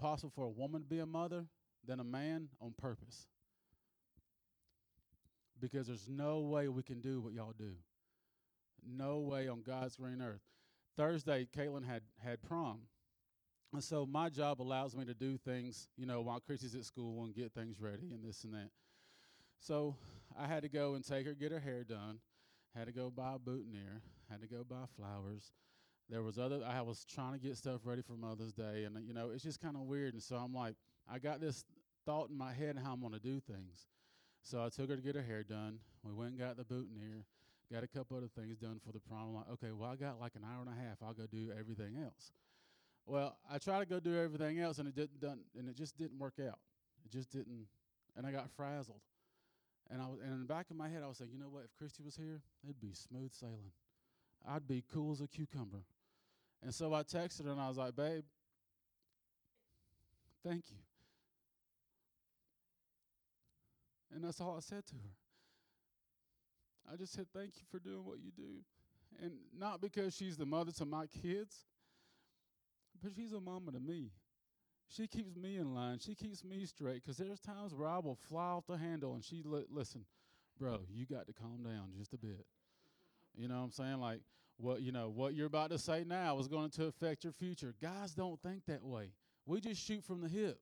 possible 0.00 0.32
for 0.34 0.44
a 0.44 0.50
woman 0.50 0.82
to 0.82 0.88
be 0.88 0.98
a 1.00 1.06
mother 1.06 1.44
than 1.86 2.00
a 2.00 2.04
man 2.04 2.48
on 2.60 2.74
purpose. 2.78 3.26
Because 5.60 5.88
there's 5.88 6.08
no 6.08 6.40
way 6.40 6.68
we 6.68 6.82
can 6.82 7.00
do 7.00 7.20
what 7.20 7.32
y'all 7.32 7.54
do. 7.58 7.72
No 8.86 9.18
way 9.18 9.48
on 9.48 9.62
God's 9.62 9.96
green 9.96 10.22
earth. 10.22 10.40
Thursday, 10.96 11.46
Caitlin 11.56 11.84
had 11.84 12.02
had 12.22 12.42
prom. 12.42 12.80
And 13.72 13.84
so 13.84 14.06
my 14.06 14.30
job 14.30 14.62
allows 14.62 14.96
me 14.96 15.04
to 15.04 15.14
do 15.14 15.36
things, 15.36 15.88
you 15.96 16.06
know, 16.06 16.22
while 16.22 16.40
Chrissy's 16.40 16.74
at 16.74 16.84
school 16.84 17.24
and 17.24 17.34
get 17.34 17.52
things 17.52 17.80
ready 17.80 18.12
and 18.12 18.24
this 18.24 18.44
and 18.44 18.54
that. 18.54 18.70
So 19.60 19.94
I 20.38 20.46
had 20.46 20.62
to 20.62 20.68
go 20.68 20.94
and 20.94 21.04
take 21.04 21.26
her 21.26 21.34
get 21.34 21.52
her 21.52 21.60
hair 21.60 21.84
done. 21.84 22.20
Had 22.74 22.86
to 22.86 22.92
go 22.92 23.10
buy 23.10 23.34
a 23.34 23.38
boutonniere. 23.38 24.02
Had 24.30 24.40
to 24.40 24.46
go 24.46 24.64
buy 24.64 24.84
flowers. 24.96 25.52
There 26.08 26.22
was 26.22 26.38
other. 26.38 26.60
I 26.66 26.80
was 26.80 27.04
trying 27.04 27.32
to 27.32 27.38
get 27.38 27.56
stuff 27.56 27.82
ready 27.84 28.00
for 28.00 28.14
Mother's 28.14 28.52
Day, 28.52 28.84
and 28.84 28.96
you 29.06 29.12
know, 29.12 29.30
it's 29.30 29.42
just 29.42 29.60
kind 29.60 29.76
of 29.76 29.82
weird. 29.82 30.14
And 30.14 30.22
so 30.22 30.36
I'm 30.36 30.54
like, 30.54 30.74
I 31.10 31.18
got 31.18 31.40
this 31.40 31.64
thought 32.06 32.30
in 32.30 32.38
my 32.38 32.52
head 32.52 32.78
how 32.82 32.92
I'm 32.92 33.00
going 33.00 33.12
to 33.12 33.18
do 33.18 33.40
things. 33.40 33.86
So 34.42 34.64
I 34.64 34.70
took 34.70 34.88
her 34.88 34.96
to 34.96 35.02
get 35.02 35.14
her 35.16 35.22
hair 35.22 35.42
done. 35.42 35.80
We 36.02 36.12
went 36.12 36.30
and 36.30 36.38
got 36.38 36.56
the 36.56 36.64
boutonniere, 36.64 37.26
got 37.70 37.82
a 37.82 37.88
couple 37.88 38.16
other 38.16 38.28
things 38.28 38.56
done 38.56 38.80
for 38.84 38.92
the 38.92 39.00
prom. 39.00 39.28
I'm 39.28 39.34
like, 39.34 39.50
okay, 39.52 39.72
well, 39.72 39.90
I 39.90 39.96
got 39.96 40.18
like 40.18 40.32
an 40.36 40.42
hour 40.44 40.62
and 40.62 40.70
a 40.70 40.88
half. 40.88 40.96
I'll 41.02 41.12
go 41.12 41.26
do 41.30 41.52
everything 41.58 41.96
else. 42.02 42.32
Well, 43.08 43.38
I 43.50 43.56
tried 43.56 43.80
to 43.80 43.86
go 43.86 44.00
do 44.00 44.18
everything 44.18 44.60
else, 44.60 44.78
and 44.78 44.86
it 44.86 44.94
didn't 44.94 45.18
done, 45.18 45.40
and 45.58 45.66
it 45.66 45.74
just 45.74 45.96
didn't 45.96 46.18
work 46.18 46.34
out. 46.38 46.58
It 47.06 47.10
just 47.10 47.30
didn't, 47.30 47.66
and 48.14 48.26
I 48.26 48.30
got 48.30 48.50
frazzled. 48.50 49.00
And 49.90 50.02
I 50.02 50.04
was, 50.04 50.18
and 50.22 50.30
in 50.30 50.40
the 50.40 50.46
back 50.46 50.66
of 50.70 50.76
my 50.76 50.90
head, 50.90 51.02
I 51.02 51.08
was 51.08 51.18
like, 51.18 51.30
you 51.32 51.38
know 51.38 51.48
what? 51.48 51.64
If 51.64 51.74
Christy 51.78 52.02
was 52.02 52.16
here, 52.16 52.42
it'd 52.62 52.82
be 52.82 52.92
smooth 52.92 53.32
sailing. 53.32 53.72
I'd 54.46 54.68
be 54.68 54.84
cool 54.92 55.12
as 55.12 55.22
a 55.22 55.26
cucumber. 55.26 55.84
And 56.62 56.74
so 56.74 56.92
I 56.92 57.02
texted 57.02 57.46
her, 57.46 57.50
and 57.50 57.60
I 57.60 57.68
was 57.68 57.78
like, 57.78 57.96
babe, 57.96 58.24
thank 60.44 60.64
you. 60.68 60.76
And 64.14 64.22
that's 64.22 64.38
all 64.38 64.54
I 64.54 64.60
said 64.60 64.84
to 64.86 64.94
her. 64.96 66.92
I 66.92 66.96
just 66.96 67.14
said, 67.14 67.26
thank 67.34 67.52
you 67.56 67.62
for 67.70 67.78
doing 67.78 68.04
what 68.04 68.18
you 68.18 68.32
do. 68.36 68.62
And 69.22 69.32
not 69.58 69.80
because 69.80 70.14
she's 70.14 70.36
the 70.36 70.44
mother 70.44 70.72
to 70.72 70.84
my 70.84 71.06
kids, 71.06 71.64
but 73.02 73.12
she's 73.14 73.32
a 73.32 73.40
mama 73.40 73.72
to 73.72 73.80
me. 73.80 74.10
She 74.88 75.06
keeps 75.06 75.36
me 75.36 75.56
in 75.56 75.74
line. 75.74 75.98
She 75.98 76.14
keeps 76.14 76.42
me 76.44 76.64
straight. 76.64 77.02
Because 77.02 77.18
there's 77.18 77.40
times 77.40 77.74
where 77.74 77.88
I 77.88 77.98
will 77.98 78.18
fly 78.28 78.50
off 78.50 78.66
the 78.66 78.78
handle 78.78 79.14
and 79.14 79.22
she, 79.22 79.42
li- 79.44 79.66
listen, 79.70 80.04
bro, 80.58 80.80
you 80.90 81.04
got 81.04 81.26
to 81.26 81.32
calm 81.32 81.62
down 81.62 81.90
just 81.96 82.14
a 82.14 82.18
bit. 82.18 82.46
You 83.36 83.48
know 83.48 83.58
what 83.58 83.64
I'm 83.64 83.72
saying? 83.72 84.00
Like, 84.00 84.20
what 84.56 84.80
you 84.80 84.90
know, 84.90 85.08
what 85.08 85.34
you're 85.34 85.46
about 85.46 85.70
to 85.70 85.78
say 85.78 86.04
now 86.06 86.38
is 86.38 86.48
going 86.48 86.70
to 86.70 86.86
affect 86.86 87.22
your 87.22 87.32
future. 87.32 87.74
Guys 87.80 88.12
don't 88.14 88.40
think 88.42 88.64
that 88.66 88.82
way. 88.82 89.12
We 89.46 89.60
just 89.60 89.80
shoot 89.80 90.02
from 90.02 90.20
the 90.20 90.28
hip. 90.28 90.58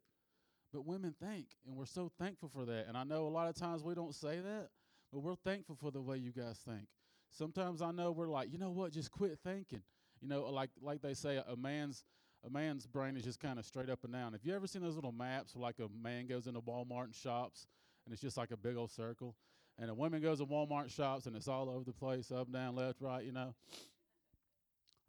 But 0.72 0.84
women 0.84 1.14
think, 1.18 1.46
and 1.66 1.76
we're 1.76 1.86
so 1.86 2.10
thankful 2.18 2.50
for 2.52 2.64
that. 2.66 2.86
And 2.88 2.96
I 2.96 3.04
know 3.04 3.26
a 3.26 3.28
lot 3.28 3.48
of 3.48 3.54
times 3.54 3.82
we 3.82 3.94
don't 3.94 4.14
say 4.14 4.40
that, 4.40 4.68
but 5.12 5.20
we're 5.20 5.36
thankful 5.36 5.76
for 5.76 5.90
the 5.90 6.02
way 6.02 6.18
you 6.18 6.32
guys 6.32 6.58
think. 6.58 6.86
Sometimes 7.30 7.80
I 7.80 7.92
know 7.92 8.12
we're 8.12 8.28
like, 8.28 8.52
you 8.52 8.58
know 8.58 8.70
what, 8.70 8.92
just 8.92 9.10
quit 9.10 9.38
thinking. 9.42 9.82
You 10.20 10.28
know, 10.28 10.42
like 10.50 10.70
like 10.82 11.00
they 11.00 11.14
say, 11.14 11.40
a 11.46 11.56
man's 11.56 12.04
a 12.46 12.50
man's 12.50 12.86
brain 12.86 13.16
is 13.16 13.24
just 13.24 13.40
kind 13.40 13.58
of 13.58 13.64
straight 13.64 13.90
up 13.90 14.04
and 14.04 14.12
down. 14.12 14.32
Have 14.32 14.44
you 14.44 14.54
ever 14.54 14.66
seen 14.66 14.82
those 14.82 14.94
little 14.94 15.12
maps 15.12 15.54
where 15.54 15.62
like 15.62 15.78
a 15.80 15.88
man 16.02 16.26
goes 16.26 16.46
into 16.46 16.60
Walmart 16.60 17.04
and 17.04 17.14
shops 17.14 17.66
and 18.04 18.12
it's 18.12 18.22
just 18.22 18.36
like 18.36 18.50
a 18.52 18.56
big 18.56 18.76
old 18.76 18.90
circle? 18.90 19.34
And 19.78 19.90
a 19.90 19.94
woman 19.94 20.22
goes 20.22 20.38
to 20.38 20.46
Walmart 20.46 20.90
shops 20.90 21.26
and 21.26 21.36
it's 21.36 21.48
all 21.48 21.68
over 21.68 21.84
the 21.84 21.92
place, 21.92 22.30
up, 22.30 22.50
down, 22.52 22.76
left, 22.76 23.00
right, 23.00 23.24
you 23.24 23.32
know. 23.32 23.54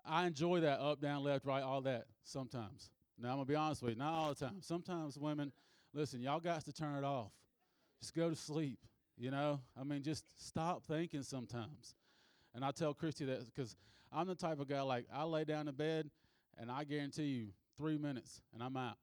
I 0.06 0.26
enjoy 0.26 0.62
that 0.62 0.80
up, 0.80 1.00
down, 1.00 1.24
left, 1.24 1.46
right, 1.46 1.62
all 1.62 1.82
that 1.82 2.06
sometimes. 2.24 2.90
Now 3.20 3.30
I'm 3.30 3.36
gonna 3.36 3.46
be 3.46 3.56
honest 3.56 3.82
with 3.82 3.94
you, 3.94 4.00
not 4.00 4.14
all 4.14 4.30
the 4.30 4.46
time. 4.46 4.58
Sometimes 4.62 5.18
women, 5.18 5.52
listen, 5.94 6.22
y'all 6.22 6.40
got 6.40 6.66
to 6.66 6.74
turn 6.74 6.96
it 6.96 7.04
off. 7.04 7.32
Just 8.00 8.16
go 8.16 8.30
to 8.30 8.36
sleep. 8.36 8.80
You 9.18 9.32
know, 9.32 9.60
I 9.80 9.84
mean, 9.84 10.04
just 10.04 10.26
stop 10.48 10.84
thinking 10.84 11.24
sometimes. 11.24 11.96
And 12.54 12.64
I 12.64 12.72
tell 12.72 12.94
Christy 12.94 13.26
that 13.26 13.46
because 13.46 13.76
I'm 14.12 14.28
the 14.28 14.36
type 14.36 14.60
of 14.60 14.68
guy 14.68 14.82
like 14.82 15.06
I 15.14 15.24
lay 15.24 15.44
down 15.44 15.68
in 15.68 15.74
bed 15.74 16.10
and 16.60 16.72
I 16.72 16.84
guarantee 16.84 17.26
you 17.26 17.48
three 17.78 17.98
minutes 17.98 18.42
and 18.54 18.64
I'm 18.64 18.78
out. 18.78 18.98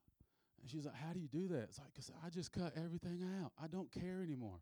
And 0.60 0.70
she's 0.70 0.86
like, 0.86 0.94
"How 0.94 1.12
do 1.12 1.20
you 1.20 1.28
do 1.28 1.48
that?" 1.48 1.64
It's 1.64 1.78
like, 1.78 1.94
"Cause 1.94 2.10
I 2.24 2.30
just 2.30 2.52
cut 2.52 2.72
everything 2.76 3.22
out. 3.42 3.52
I 3.62 3.66
don't 3.66 3.90
care 3.92 4.22
anymore. 4.22 4.60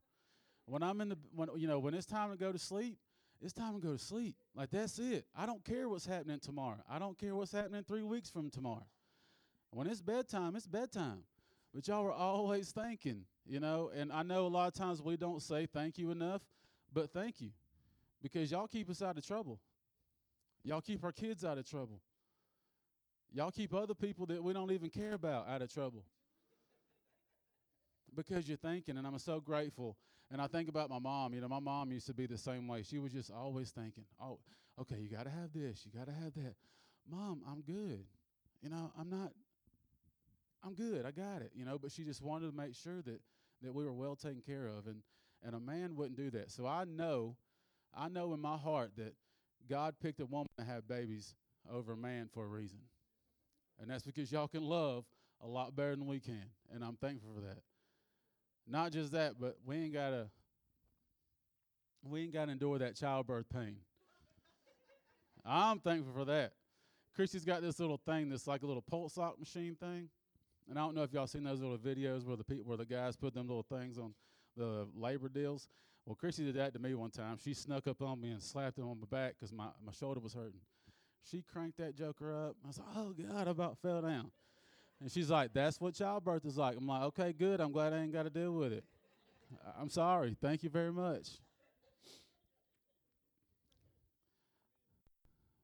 When 0.66 0.82
I'm 0.82 1.00
in 1.00 1.11
the 1.11 1.18
when 1.34 1.49
you 1.56 1.68
know 1.68 1.78
when 1.78 1.94
it's 1.94 2.06
time 2.06 2.30
to 2.30 2.37
go 2.37 2.52
to 2.52 2.58
sleep, 2.58 2.99
it's 3.40 3.52
time 3.52 3.75
to 3.75 3.80
go 3.80 3.92
to 3.92 3.99
sleep. 3.99 4.37
Like 4.54 4.70
that's 4.70 4.99
it. 4.99 5.26
I 5.37 5.46
don't 5.46 5.64
care 5.64 5.88
what's 5.88 6.06
happening 6.06 6.40
tomorrow. 6.40 6.82
I 6.88 6.99
don't 6.99 7.18
care 7.18 7.34
what's 7.34 7.52
happening 7.52 7.82
three 7.84 8.02
weeks 8.02 8.30
from 8.30 8.50
tomorrow. 8.50 8.87
When 9.70 9.87
it's 9.87 10.02
bedtime, 10.02 10.54
it's 10.54 10.66
bedtime. 10.66 11.25
But 11.75 11.88
y'all 11.88 12.04
were 12.04 12.12
always 12.12 12.70
thinking, 12.70 13.25
you 13.46 13.58
know. 13.58 13.90
And 13.94 14.12
I 14.12 14.22
know 14.22 14.46
a 14.46 14.49
lot 14.49 14.68
of 14.68 14.75
times 14.75 15.00
we 15.02 15.16
don't 15.16 15.42
say 15.42 15.66
thank 15.66 15.99
you 15.99 16.11
enough, 16.11 16.42
but 16.92 17.12
thank 17.12 17.40
you 17.40 17.50
because 18.22 18.50
y'all 18.50 18.68
keep 18.68 18.88
us 18.88 19.02
out 19.02 19.18
of 19.18 19.26
trouble. 19.26 19.58
Y'all 20.64 20.80
keep 20.80 21.02
our 21.02 21.12
kids 21.12 21.44
out 21.44 21.58
of 21.58 21.68
trouble. 21.68 22.00
Y'all 23.33 23.51
keep 23.51 23.73
other 23.73 23.95
people 23.95 24.27
that 24.27 24.43
we 24.43 24.53
don't 24.53 24.71
even 24.71 24.91
care 24.91 25.15
about 25.15 25.49
out 25.49 25.62
of 25.62 25.73
trouble. 25.73 26.05
Because 28.15 28.47
you're 28.47 28.59
thinking, 28.59 28.99
and 28.99 29.07
I'm 29.07 29.19
so 29.19 29.41
grateful. 29.41 29.97
And 30.31 30.41
I 30.41 30.47
think 30.47 30.69
about 30.69 30.91
my 30.91 30.99
mom. 30.99 31.33
You 31.33 31.41
know, 31.41 31.49
my 31.49 31.61
mom 31.61 31.93
used 31.93 32.07
to 32.07 32.15
be 32.15 32.27
the 32.27 32.37
same 32.37 32.69
way. 32.69 32.83
She 32.83 32.99
was 32.99 33.12
just 33.12 33.31
always 33.31 33.71
thinking, 33.71 34.05
oh, 34.21 34.39
okay, 34.81 34.97
you 35.01 35.09
got 35.09 35.25
to 35.25 35.31
have 35.31 35.53
this, 35.55 35.87
you 35.87 35.99
got 35.99 36.07
to 36.07 36.12
have 36.12 36.35
that. 36.35 36.55
Mom, 37.11 37.43
I'm 37.51 37.62
good. 37.62 38.05
You 38.62 38.71
know, 38.71 38.93
I'm 38.99 39.09
not, 39.09 39.33
I'm 40.62 40.75
good. 40.75 41.05
I 41.07 41.11
got 41.11 41.43
it. 41.43 41.53
You 41.55 41.65
know, 41.65 41.79
but 41.79 41.91
she 41.91 42.05
just 42.05 42.23
wanted 42.23 42.51
to 42.51 42.57
make 42.57 42.75
sure 42.75 43.03
that 43.03 43.21
that 43.62 43.73
we 43.73 43.85
were 43.85 43.93
well 43.93 44.17
taken 44.17 44.43
care 44.43 44.67
of. 44.67 44.87
And 44.87 45.03
and 45.45 45.55
a 45.55 45.61
man 45.61 45.97
wouldn't 45.97 46.17
do 46.17 46.31
that. 46.31 46.51
So 46.51 46.67
I 46.67 46.85
know, 46.85 47.37
I 47.97 48.09
know 48.09 48.33
in 48.33 48.41
my 48.41 48.57
heart 48.57 48.93
that 48.97 49.15
God 49.69 49.95
picked 50.01 50.21
a 50.21 50.27
woman 50.27 50.47
to 50.59 50.65
have 50.65 50.87
babies 50.87 51.35
over 51.71 51.93
a 51.93 51.97
man 51.97 52.29
for 52.33 52.45
a 52.45 52.49
reason. 52.49 52.79
And 53.83 53.91
that's 53.91 54.05
because 54.05 54.31
y'all 54.31 54.47
can 54.47 54.62
love 54.62 55.05
a 55.43 55.47
lot 55.49 55.75
better 55.75 55.97
than 55.97 56.07
we 56.07 56.21
can. 56.21 56.45
And 56.73 56.85
I'm 56.85 56.97
thankful 56.97 57.31
for 57.35 57.41
that. 57.41 57.59
Not 58.67 58.93
just 58.93 59.11
that, 59.12 59.35
but 59.41 59.57
we 59.67 59.77
ain't 59.77 59.93
gotta 59.93 60.29
we 62.09 62.23
ain't 62.23 62.33
gotta 62.33 62.53
endure 62.53 62.79
that 62.79 62.95
childbirth 62.95 63.47
pain. 63.53 63.77
I'm 65.45 65.81
thankful 65.81 66.12
for 66.15 66.25
that. 66.27 66.53
Christy's 67.15 67.45
got 67.45 67.61
this 67.61 67.81
little 67.81 68.01
thing 68.07 68.29
that's 68.29 68.47
like 68.47 68.62
a 68.62 68.67
little 68.67 68.83
pulse 68.83 69.19
ox 69.19 69.39
machine 69.39 69.75
thing. 69.75 70.09
And 70.71 70.79
I 70.79 70.83
don't 70.83 70.95
know 70.95 71.03
if 71.03 71.12
y'all 71.12 71.27
seen 71.27 71.43
those 71.43 71.61
little 71.61 71.77
videos 71.77 72.25
where 72.25 72.37
the 72.37 72.45
people 72.45 72.65
where 72.65 72.79
the 72.79 72.87
guys 72.87 73.17
put 73.17 73.35
them 73.35 73.49
little 73.49 73.65
things 73.65 73.99
on 73.99 74.15
the 74.57 74.87
labor 74.97 75.29
deals. 75.29 75.69
Well, 76.07 76.15
Christy 76.15 76.45
did 76.45 76.55
that 76.55 76.73
to 76.75 76.79
me 76.79 76.95
one 76.95 77.11
time. 77.11 77.39
She 77.43 77.53
snuck 77.53 77.89
up 77.89 78.01
on 78.01 78.21
me 78.21 78.31
and 78.31 78.41
slapped 78.41 78.79
him 78.79 78.89
on 78.89 78.99
my 79.01 79.07
back 79.11 79.35
because 79.39 79.53
my, 79.53 79.67
my 79.85 79.93
shoulder 79.93 80.21
was 80.21 80.35
hurting. 80.35 80.61
She 81.31 81.43
cranked 81.52 81.79
that 81.79 81.97
joker 81.97 82.33
up. 82.33 82.57
I 82.64 82.69
was 82.69 82.79
like, 82.79 82.88
oh, 82.97 83.12
God, 83.12 83.49
I 83.49 83.50
about 83.50 83.79
fell 83.79 84.02
down. 84.02 84.31
And 85.00 85.11
she's 85.11 85.31
like, 85.31 85.52
that's 85.52 85.81
what 85.81 85.95
childbirth 85.95 86.45
is 86.45 86.57
like. 86.57 86.76
I'm 86.76 86.87
like, 86.87 87.02
okay, 87.02 87.33
good. 87.33 87.61
I'm 87.61 87.73
glad 87.73 87.93
I 87.93 87.99
ain't 87.99 88.12
got 88.12 88.25
to 88.25 88.31
deal 88.31 88.52
with 88.52 88.73
it. 88.73 88.85
I'm 89.79 89.88
sorry. 89.88 90.37
Thank 90.41 90.62
you 90.62 90.71
very 90.71 90.93
much. 90.93 91.29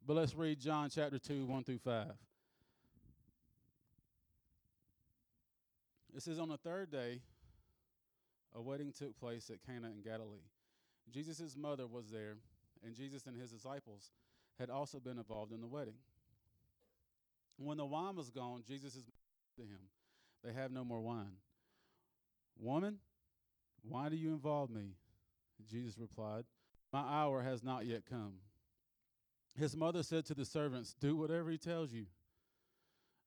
But 0.07 0.15
let's 0.15 0.35
read 0.35 0.59
John 0.59 0.89
chapter 0.91 1.19
2, 1.19 1.45
1 1.45 1.65
through 1.65 1.79
5. 1.79 2.07
It 6.17 6.23
says, 6.23 6.39
On 6.39 6.49
the 6.49 6.57
third 6.57 6.91
day, 6.91 7.21
a 8.55 8.61
wedding 8.61 8.93
took 8.97 9.19
place 9.21 9.51
at 9.51 9.65
Cana 9.65 9.89
in 9.89 10.03
Galilee. 10.03 10.49
Jesus' 11.13 11.57
mother 11.57 11.87
was 11.87 12.11
there, 12.11 12.37
and 12.85 12.95
Jesus 12.95 13.27
and 13.27 13.37
his 13.37 13.51
disciples 13.51 14.11
had 14.59 14.71
also 14.71 14.99
been 14.99 15.19
involved 15.19 15.53
in 15.53 15.61
the 15.61 15.67
wedding. 15.67 15.95
When 17.59 17.77
the 17.77 17.87
wine 17.87 18.17
was 18.17 18.31
gone, 18.31 18.63
Jesus 18.67 18.95
said 18.95 19.03
to 19.57 19.63
him, 19.63 19.81
They 20.45 20.53
have 20.53 20.71
no 20.71 20.85
more 20.85 21.01
wine. 21.01 21.37
Woman, 22.59 22.99
why 23.83 24.09
do 24.09 24.17
you 24.17 24.33
involve 24.33 24.71
me? 24.71 24.95
Jesus 25.69 25.99
replied, 25.99 26.45
My 26.93 27.01
hour 27.01 27.43
has 27.43 27.63
not 27.63 27.87
yet 27.87 28.03
come. 28.09 28.35
His 29.59 29.77
mother 29.77 30.03
said 30.03 30.25
to 30.27 30.35
the 30.35 30.45
servants, 30.45 30.95
Do 31.01 31.17
whatever 31.17 31.51
he 31.51 31.59
tells 31.59 31.93
you. 31.93 32.07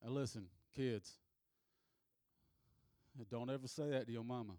And 0.04 0.14
listen, 0.14 0.46
kids, 0.76 1.12
don't 3.30 3.50
ever 3.50 3.68
say 3.68 3.90
that 3.90 4.08
to 4.08 4.12
your 4.12 4.24
mama. 4.24 4.54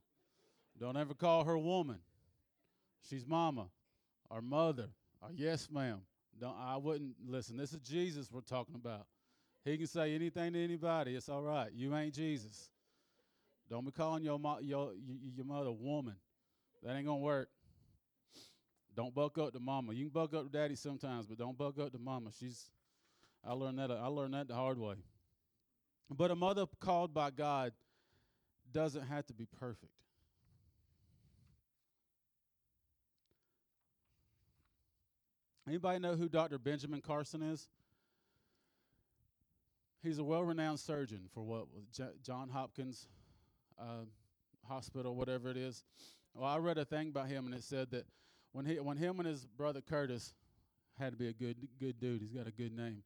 Don't 0.79 0.97
ever 0.97 1.15
call 1.15 1.45
her 1.45 1.59
woman. 1.59 1.99
She's 3.09 3.27
mama 3.27 3.67
or 4.31 4.41
mother 4.41 4.89
or 5.21 5.31
yes, 5.35 5.69
ma'am. 5.71 6.03
Don't 6.41 6.57
I 6.59 6.77
wouldn't 6.77 7.15
listen. 7.27 7.57
This 7.57 7.73
is 7.73 7.81
Jesus 7.81 8.31
we're 8.31 8.41
talking 8.41 8.75
about. 8.75 9.07
He 9.65 9.77
can 9.77 9.87
say 9.87 10.15
anything 10.15 10.55
to 10.55 10.63
anybody. 10.63 11.15
It's 11.15 11.29
all 11.29 11.43
right. 11.43 11.71
You 11.73 11.95
ain't 11.95 12.15
Jesus. 12.15 12.71
Don't 13.71 13.85
be 13.85 13.93
calling 13.93 14.25
your 14.25 14.39
mo- 14.39 14.59
your 14.61 14.93
your 15.37 15.47
mother 15.47 15.73
woman. 15.73 16.17
That 16.83 16.97
ain't 16.97 17.07
gonna 17.07 17.19
work. 17.19 17.49
Don't 18.95 19.15
buck 19.15 19.39
up 19.39 19.53
to 19.53 19.61
mama. 19.61 19.95
You 19.95 20.07
can 20.07 20.13
buck 20.13 20.35
up 20.35 20.45
to 20.45 20.51
daddy 20.51 20.75
sometimes, 20.75 21.27
but 21.27 21.39
don't 21.39 21.57
buck 21.57 21.79
up 21.79 21.93
to 21.93 21.99
mama. 21.99 22.31
She's 22.39 22.71
I 23.45 23.53
learned 23.53 23.79
that 23.79 23.91
I 23.91 24.07
learned 24.07 24.35
that 24.35 24.49
the 24.49 24.55
hard 24.55 24.79
way. 24.79 24.97
But 26.11 26.31
a 26.31 26.35
mother 26.35 26.67
called 26.81 27.15
by 27.15 27.31
God 27.31 27.73
doesn't 28.73 29.03
have 29.07 29.27
to 29.27 29.33
be 29.33 29.47
perfect. 29.47 29.93
Anybody 35.67 35.99
know 35.99 36.17
who 36.17 36.29
Dr. 36.29 36.59
Benjamin 36.59 37.01
Carson 37.01 37.43
is? 37.43 37.69
He's 40.03 40.19
a 40.19 40.25
well-renowned 40.25 40.81
surgeon 40.81 41.29
for 41.33 41.43
what 41.45 41.67
J- 41.93 42.05
John 42.23 42.49
Hopkins 42.49 43.07
uh, 43.79 44.05
Hospital, 44.69 45.15
whatever 45.15 45.49
it 45.51 45.57
is. 45.57 45.85
Well, 46.35 46.49
I 46.49 46.59
read 46.59 46.79
a 46.79 46.85
thing 46.85 47.09
about 47.09 47.29
him, 47.29 47.47
and 47.47 47.55
it 47.55 47.63
said 47.63 47.91
that 47.93 48.07
when 48.53 48.67
he, 48.67 48.81
when 48.81 48.97
him 48.97 49.21
and 49.21 49.29
his 49.29 49.47
brother 49.47 49.81
Curtis 49.81 50.35
had 50.99 51.13
to 51.13 51.17
be 51.17 51.29
a 51.29 51.33
good, 51.33 51.57
good 51.79 51.99
dude. 52.01 52.21
He's 52.21 52.33
got 52.33 52.47
a 52.47 52.53
good 52.53 52.77
name. 52.77 53.03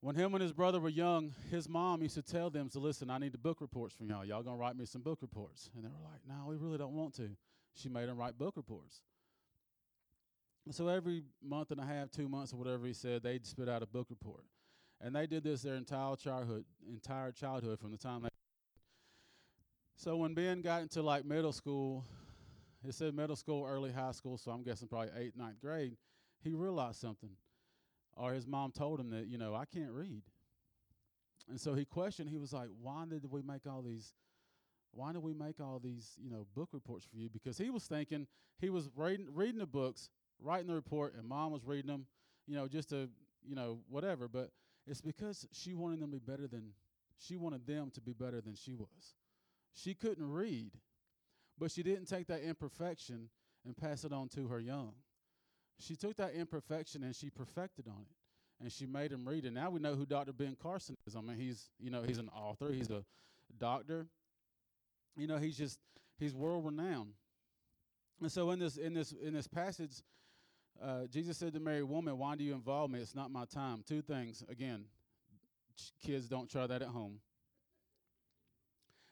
When 0.00 0.14
him 0.14 0.34
and 0.34 0.42
his 0.42 0.52
brother 0.52 0.78
were 0.78 0.88
young, 0.88 1.34
his 1.50 1.68
mom 1.68 2.02
used 2.02 2.14
to 2.14 2.22
tell 2.22 2.50
them 2.50 2.68
to 2.70 2.78
listen. 2.78 3.10
I 3.10 3.18
need 3.18 3.32
the 3.32 3.38
book 3.38 3.60
reports 3.60 3.94
from 3.94 4.08
y'all. 4.08 4.24
Y'all 4.24 4.42
gonna 4.42 4.56
write 4.56 4.76
me 4.76 4.84
some 4.84 5.02
book 5.02 5.18
reports? 5.22 5.70
And 5.74 5.84
they 5.84 5.88
were 5.88 6.08
like, 6.08 6.20
No, 6.28 6.46
we 6.48 6.56
really 6.56 6.78
don't 6.78 6.94
want 6.94 7.14
to. 7.16 7.30
She 7.74 7.88
made 7.88 8.08
them 8.08 8.16
write 8.16 8.38
book 8.38 8.56
reports. 8.56 9.02
So 10.70 10.88
every 10.88 11.22
month 11.42 11.70
and 11.70 11.80
a 11.80 11.84
half, 11.84 12.10
two 12.10 12.28
months, 12.28 12.52
or 12.52 12.56
whatever 12.56 12.86
he 12.86 12.92
said, 12.92 13.22
they'd 13.22 13.46
spit 13.46 13.68
out 13.68 13.82
a 13.82 13.86
book 13.86 14.08
report, 14.10 14.44
and 15.00 15.14
they 15.14 15.26
did 15.26 15.44
this 15.44 15.62
their 15.62 15.74
entire 15.74 16.14
childhood, 16.16 16.64
entire 16.88 17.32
childhood 17.32 17.78
from 17.80 17.90
the 17.90 17.96
time 17.96 18.22
they. 18.22 18.28
So 19.96 20.16
when 20.16 20.34
Ben 20.34 20.60
got 20.60 20.82
into 20.82 21.02
like 21.02 21.24
middle 21.24 21.52
school, 21.52 22.04
it 22.86 22.94
said 22.94 23.14
middle 23.14 23.36
school, 23.36 23.66
early 23.66 23.92
high 23.92 24.12
school, 24.12 24.38
so 24.38 24.50
I'm 24.50 24.62
guessing 24.62 24.88
probably 24.88 25.10
eighth, 25.16 25.36
ninth 25.36 25.60
grade, 25.60 25.96
he 26.42 26.54
realized 26.54 27.00
something 27.00 27.30
or 28.18 28.32
his 28.32 28.46
mom 28.46 28.72
told 28.72 29.00
him 29.00 29.10
that, 29.10 29.28
you 29.28 29.38
know, 29.38 29.54
I 29.54 29.64
can't 29.64 29.92
read. 29.92 30.22
And 31.48 31.58
so 31.58 31.74
he 31.74 31.84
questioned, 31.84 32.28
he 32.28 32.38
was 32.38 32.52
like, 32.52 32.68
why 32.82 33.04
did 33.08 33.30
we 33.30 33.42
make 33.42 33.66
all 33.66 33.80
these, 33.80 34.12
why 34.92 35.12
did 35.12 35.22
we 35.22 35.32
make 35.32 35.60
all 35.60 35.80
these, 35.82 36.12
you 36.22 36.28
know, 36.28 36.46
book 36.54 36.70
reports 36.72 37.06
for 37.06 37.16
you? 37.16 37.28
Because 37.32 37.56
he 37.56 37.70
was 37.70 37.84
thinking, 37.84 38.26
he 38.60 38.70
was 38.70 38.90
reading, 38.96 39.28
reading 39.32 39.60
the 39.60 39.66
books, 39.66 40.10
writing 40.42 40.68
the 40.68 40.74
report, 40.74 41.14
and 41.16 41.28
mom 41.28 41.52
was 41.52 41.64
reading 41.64 41.90
them, 41.90 42.06
you 42.46 42.54
know, 42.54 42.68
just 42.68 42.90
to, 42.90 43.08
you 43.46 43.54
know, 43.54 43.78
whatever. 43.88 44.28
But 44.28 44.50
it's 44.86 45.00
because 45.00 45.46
she 45.52 45.74
wanted 45.74 46.00
them 46.00 46.10
to 46.10 46.18
be 46.18 46.30
better 46.30 46.46
than, 46.46 46.72
she 47.18 47.36
wanted 47.36 47.66
them 47.66 47.90
to 47.94 48.00
be 48.00 48.12
better 48.12 48.40
than 48.40 48.54
she 48.54 48.74
was. 48.74 49.14
She 49.74 49.94
couldn't 49.94 50.30
read, 50.30 50.72
but 51.58 51.70
she 51.70 51.82
didn't 51.82 52.06
take 52.06 52.26
that 52.28 52.42
imperfection 52.42 53.28
and 53.64 53.76
pass 53.76 54.04
it 54.04 54.12
on 54.12 54.28
to 54.30 54.48
her 54.48 54.60
young. 54.60 54.92
She 55.78 55.94
took 55.94 56.16
that 56.16 56.34
imperfection 56.34 57.04
and 57.04 57.14
she 57.14 57.30
perfected 57.30 57.86
on 57.86 58.02
it. 58.02 58.14
And 58.60 58.72
she 58.72 58.86
made 58.86 59.12
him 59.12 59.28
read 59.28 59.44
it. 59.44 59.52
Now 59.52 59.70
we 59.70 59.78
know 59.78 59.94
who 59.94 60.04
Dr. 60.04 60.32
Ben 60.32 60.56
Carson 60.60 60.96
is. 61.06 61.14
I 61.14 61.20
mean, 61.20 61.36
he's, 61.36 61.70
you 61.78 61.90
know, 61.90 62.02
he's 62.02 62.18
an 62.18 62.28
author, 62.36 62.72
he's 62.72 62.90
a 62.90 63.04
doctor. 63.56 64.08
You 65.16 65.28
know, 65.28 65.36
he's 65.36 65.56
just 65.56 65.78
he's 66.18 66.34
world 66.34 66.64
renowned. 66.64 67.12
And 68.20 68.32
so 68.32 68.50
in 68.50 68.58
this 68.58 68.76
in 68.76 68.94
this 68.94 69.12
in 69.12 69.32
this 69.32 69.46
passage, 69.46 70.02
uh, 70.82 71.06
Jesus 71.06 71.36
said 71.36 71.52
to 71.54 71.60
Mary, 71.60 71.82
"Woman, 71.82 72.18
why 72.18 72.36
do 72.36 72.44
you 72.44 72.54
involve 72.54 72.90
me? 72.90 73.00
It's 73.00 73.14
not 73.14 73.30
my 73.30 73.44
time." 73.44 73.82
Two 73.86 74.02
things. 74.02 74.44
Again, 74.48 74.84
kids 76.04 76.28
don't 76.28 76.50
try 76.50 76.66
that 76.66 76.82
at 76.82 76.88
home. 76.88 77.20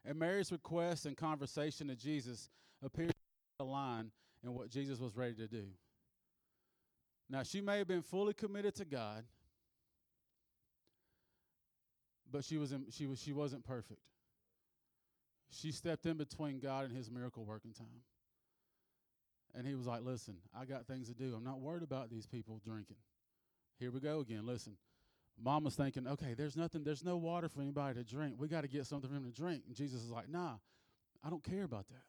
And 0.05 0.19
Mary's 0.19 0.53
request 0.53 1.07
and 1.07 1.17
conversation 1.17 1.89
to 1.89 1.97
Jesus 1.97 2.49
appears 2.85 3.11
to 3.59 3.65
in 4.45 4.55
what 4.55 4.71
Jesus 4.71 5.01
was 5.01 5.17
ready 5.17 5.35
to 5.35 5.49
do. 5.49 5.65
Now, 7.29 7.43
she 7.43 7.61
may 7.61 7.79
have 7.79 7.89
been 7.89 8.03
fully 8.03 8.33
committed 8.33 8.77
to 8.77 8.85
God, 8.85 9.25
but 12.31 12.45
she, 12.45 12.57
was 12.57 12.71
in, 12.71 12.85
she, 12.91 13.07
was, 13.07 13.21
she 13.21 13.33
wasn't 13.33 13.65
perfect. 13.65 14.01
She 15.51 15.73
stepped 15.73 16.07
in 16.07 16.17
between 16.17 16.61
God 16.61 16.85
and 16.85 16.97
his 16.97 17.11
miracle 17.11 17.45
working 17.45 17.73
time. 17.73 18.03
And 19.57 19.67
he 19.67 19.75
was 19.75 19.87
like, 19.87 20.03
Listen, 20.03 20.37
I 20.55 20.65
got 20.65 20.87
things 20.87 21.09
to 21.09 21.15
do. 21.15 21.35
I'm 21.35 21.45
not 21.45 21.61
worried 21.61 21.83
about 21.83 22.11
these 22.11 22.27
people 22.27 22.61
drinking. 22.65 22.97
Here 23.79 23.91
we 23.91 24.01
go 24.01 24.21
again. 24.21 24.47
Listen, 24.47 24.77
mom 25.43 25.65
was 25.65 25.75
thinking, 25.75 26.07
okay, 26.07 26.35
there's 26.35 26.57
nothing, 26.57 26.83
there's 26.83 27.05
no 27.05 27.17
water 27.17 27.49
for 27.49 27.61
anybody 27.61 28.03
to 28.03 28.05
drink. 28.05 28.37
We 28.39 28.49
got 28.49 28.63
to 28.63 28.69
get 28.69 28.87
something 28.87 29.11
for 29.11 29.17
him 29.17 29.25
to 29.25 29.31
drink. 29.31 29.65
And 29.67 29.77
Jesus 29.77 30.03
is 30.03 30.11
like, 30.11 30.29
nah, 30.29 30.55
I 31.23 31.31
don't 31.31 31.45
care 31.45 31.65
about 31.65 31.89
that. 31.89 32.05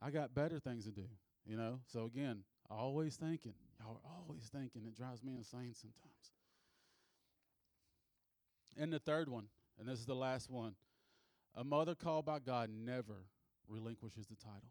I 0.00 0.10
got 0.10 0.34
better 0.34 0.58
things 0.58 0.86
to 0.86 0.92
do, 0.92 1.04
you 1.46 1.56
know? 1.56 1.80
So 1.92 2.04
again, 2.04 2.44
always 2.70 3.16
thinking. 3.16 3.52
Y'all 3.78 4.00
are 4.02 4.10
always 4.16 4.44
thinking. 4.44 4.82
It 4.86 4.96
drives 4.96 5.22
me 5.22 5.34
insane 5.36 5.74
sometimes. 5.74 6.32
And 8.78 8.92
the 8.92 8.98
third 8.98 9.28
one, 9.28 9.46
and 9.78 9.88
this 9.88 9.98
is 9.98 10.06
the 10.06 10.14
last 10.14 10.50
one 10.50 10.74
a 11.56 11.64
mother 11.64 11.96
called 11.96 12.24
by 12.24 12.38
God 12.38 12.70
never 12.70 13.26
relinquishes 13.68 14.26
the 14.26 14.36
title. 14.36 14.70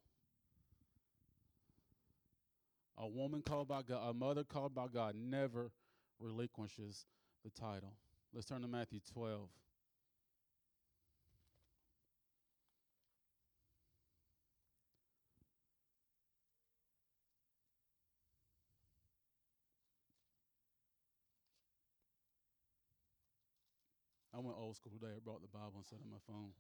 A 3.02 3.08
woman 3.08 3.42
called 3.42 3.70
by 3.70 3.82
God, 3.82 4.10
a 4.10 4.14
mother 4.14 4.44
called 4.44 4.76
by 4.76 4.88
God 4.94 5.16
never 5.16 5.72
relinquishes 6.20 7.06
the 7.46 7.50
title. 7.50 7.94
Let's 8.34 8.46
turn 8.46 8.62
to 8.62 8.68
Matthew 8.68 9.00
12. 9.14 9.48
I 24.34 24.42
went 24.42 24.58
old 24.58 24.76
school 24.76 24.92
today. 24.92 25.14
I 25.16 25.20
brought 25.24 25.42
the 25.42 25.48
Bible 25.48 25.74
instead 25.78 26.00
of 26.00 26.06
my 26.12 26.18
phone. 26.28 26.52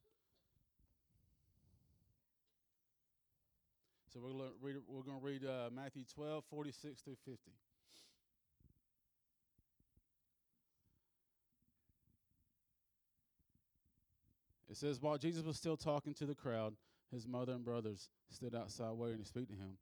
So 4.13 4.19
we're 4.19 4.31
going 4.31 4.49
to 4.49 4.55
read, 4.61 4.75
we're 4.87 5.03
going 5.03 5.19
to 5.19 5.25
read 5.25 5.45
uh, 5.45 5.69
Matthew 5.73 6.03
12, 6.13 6.43
46 6.49 7.01
through 7.01 7.17
50. 7.25 7.51
It 14.69 14.77
says, 14.77 15.01
While 15.01 15.17
Jesus 15.17 15.43
was 15.43 15.57
still 15.57 15.77
talking 15.77 16.13
to 16.15 16.25
the 16.25 16.35
crowd, 16.35 16.73
his 17.11 17.27
mother 17.27 17.53
and 17.53 17.63
brothers 17.63 18.09
stood 18.29 18.55
outside 18.55 18.91
waiting 18.91 19.19
to 19.19 19.25
speak 19.25 19.47
to 19.47 19.55
him. 19.55 19.77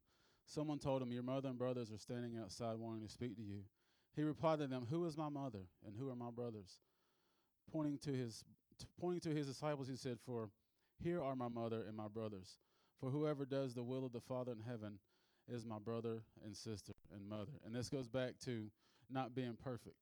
Someone 0.46 0.78
told 0.78 1.02
him, 1.02 1.12
Your 1.12 1.22
mother 1.22 1.48
and 1.48 1.58
brothers 1.58 1.90
are 1.90 1.98
standing 1.98 2.38
outside 2.38 2.76
wanting 2.78 3.06
to 3.06 3.12
speak 3.12 3.36
to 3.36 3.42
you. 3.42 3.60
He 4.14 4.22
replied 4.22 4.60
to 4.60 4.66
them, 4.66 4.86
Who 4.90 5.04
is 5.06 5.16
my 5.16 5.28
mother 5.28 5.66
and 5.86 5.94
who 5.98 6.10
are 6.10 6.16
my 6.16 6.30
brothers? 6.30 6.80
pointing 7.70 7.98
to 7.98 8.10
his 8.12 8.44
t- 8.78 8.86
pointing 9.00 9.20
to 9.20 9.36
his 9.36 9.46
disciples, 9.46 9.88
he 9.88 9.96
said, 9.96 10.18
"For 10.20 10.50
here 11.02 11.22
are 11.22 11.36
my 11.36 11.48
mother 11.48 11.82
and 11.86 11.96
my 11.96 12.08
brothers. 12.08 12.58
For 13.00 13.10
whoever 13.10 13.44
does 13.44 13.74
the 13.74 13.82
will 13.82 14.04
of 14.04 14.12
the 14.12 14.20
Father 14.20 14.52
in 14.52 14.60
heaven 14.60 14.98
is 15.46 15.64
my 15.64 15.78
brother 15.78 16.22
and 16.44 16.56
sister 16.56 16.92
and 17.10 17.28
mother." 17.28 17.52
And 17.64 17.74
this 17.74 17.88
goes 17.88 18.08
back 18.08 18.38
to 18.40 18.70
not 19.08 19.34
being 19.34 19.56
perfect. 19.56 19.96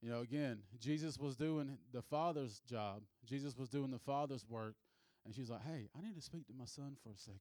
You 0.00 0.08
know, 0.08 0.20
again, 0.20 0.62
Jesus 0.78 1.18
was 1.18 1.36
doing 1.36 1.78
the 1.92 2.02
Father's 2.02 2.60
job. 2.60 3.02
Jesus 3.24 3.56
was 3.56 3.68
doing 3.68 3.90
the 3.90 3.98
Father's 3.98 4.46
work, 4.48 4.76
and 5.24 5.34
she's 5.34 5.50
like, 5.50 5.62
"Hey, 5.62 5.90
I 5.94 6.00
need 6.00 6.14
to 6.14 6.22
speak 6.22 6.46
to 6.46 6.54
my 6.54 6.64
son 6.64 6.96
for 7.02 7.10
a 7.10 7.18
second. 7.18 7.40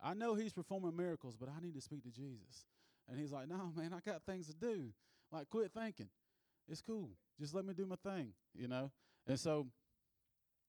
I 0.00 0.14
know 0.14 0.34
he's 0.34 0.52
performing 0.52 0.96
miracles, 0.96 1.36
but 1.36 1.48
I 1.48 1.60
need 1.60 1.74
to 1.74 1.80
speak 1.80 2.04
to 2.04 2.10
Jesus." 2.10 2.66
And 3.08 3.18
he's 3.18 3.32
like, 3.32 3.48
"No, 3.48 3.72
man, 3.72 3.92
I 3.92 4.00
got 4.00 4.24
things 4.24 4.46
to 4.46 4.54
do. 4.54 4.94
Like, 5.30 5.50
quit 5.50 5.72
thinking. 5.72 6.10
It's 6.66 6.80
cool. 6.80 7.10
Just 7.38 7.54
let 7.54 7.64
me 7.64 7.74
do 7.74 7.84
my 7.86 7.96
thing, 7.96 8.34
you 8.54 8.68
know? 8.68 8.90
And 9.26 9.38
so, 9.38 9.70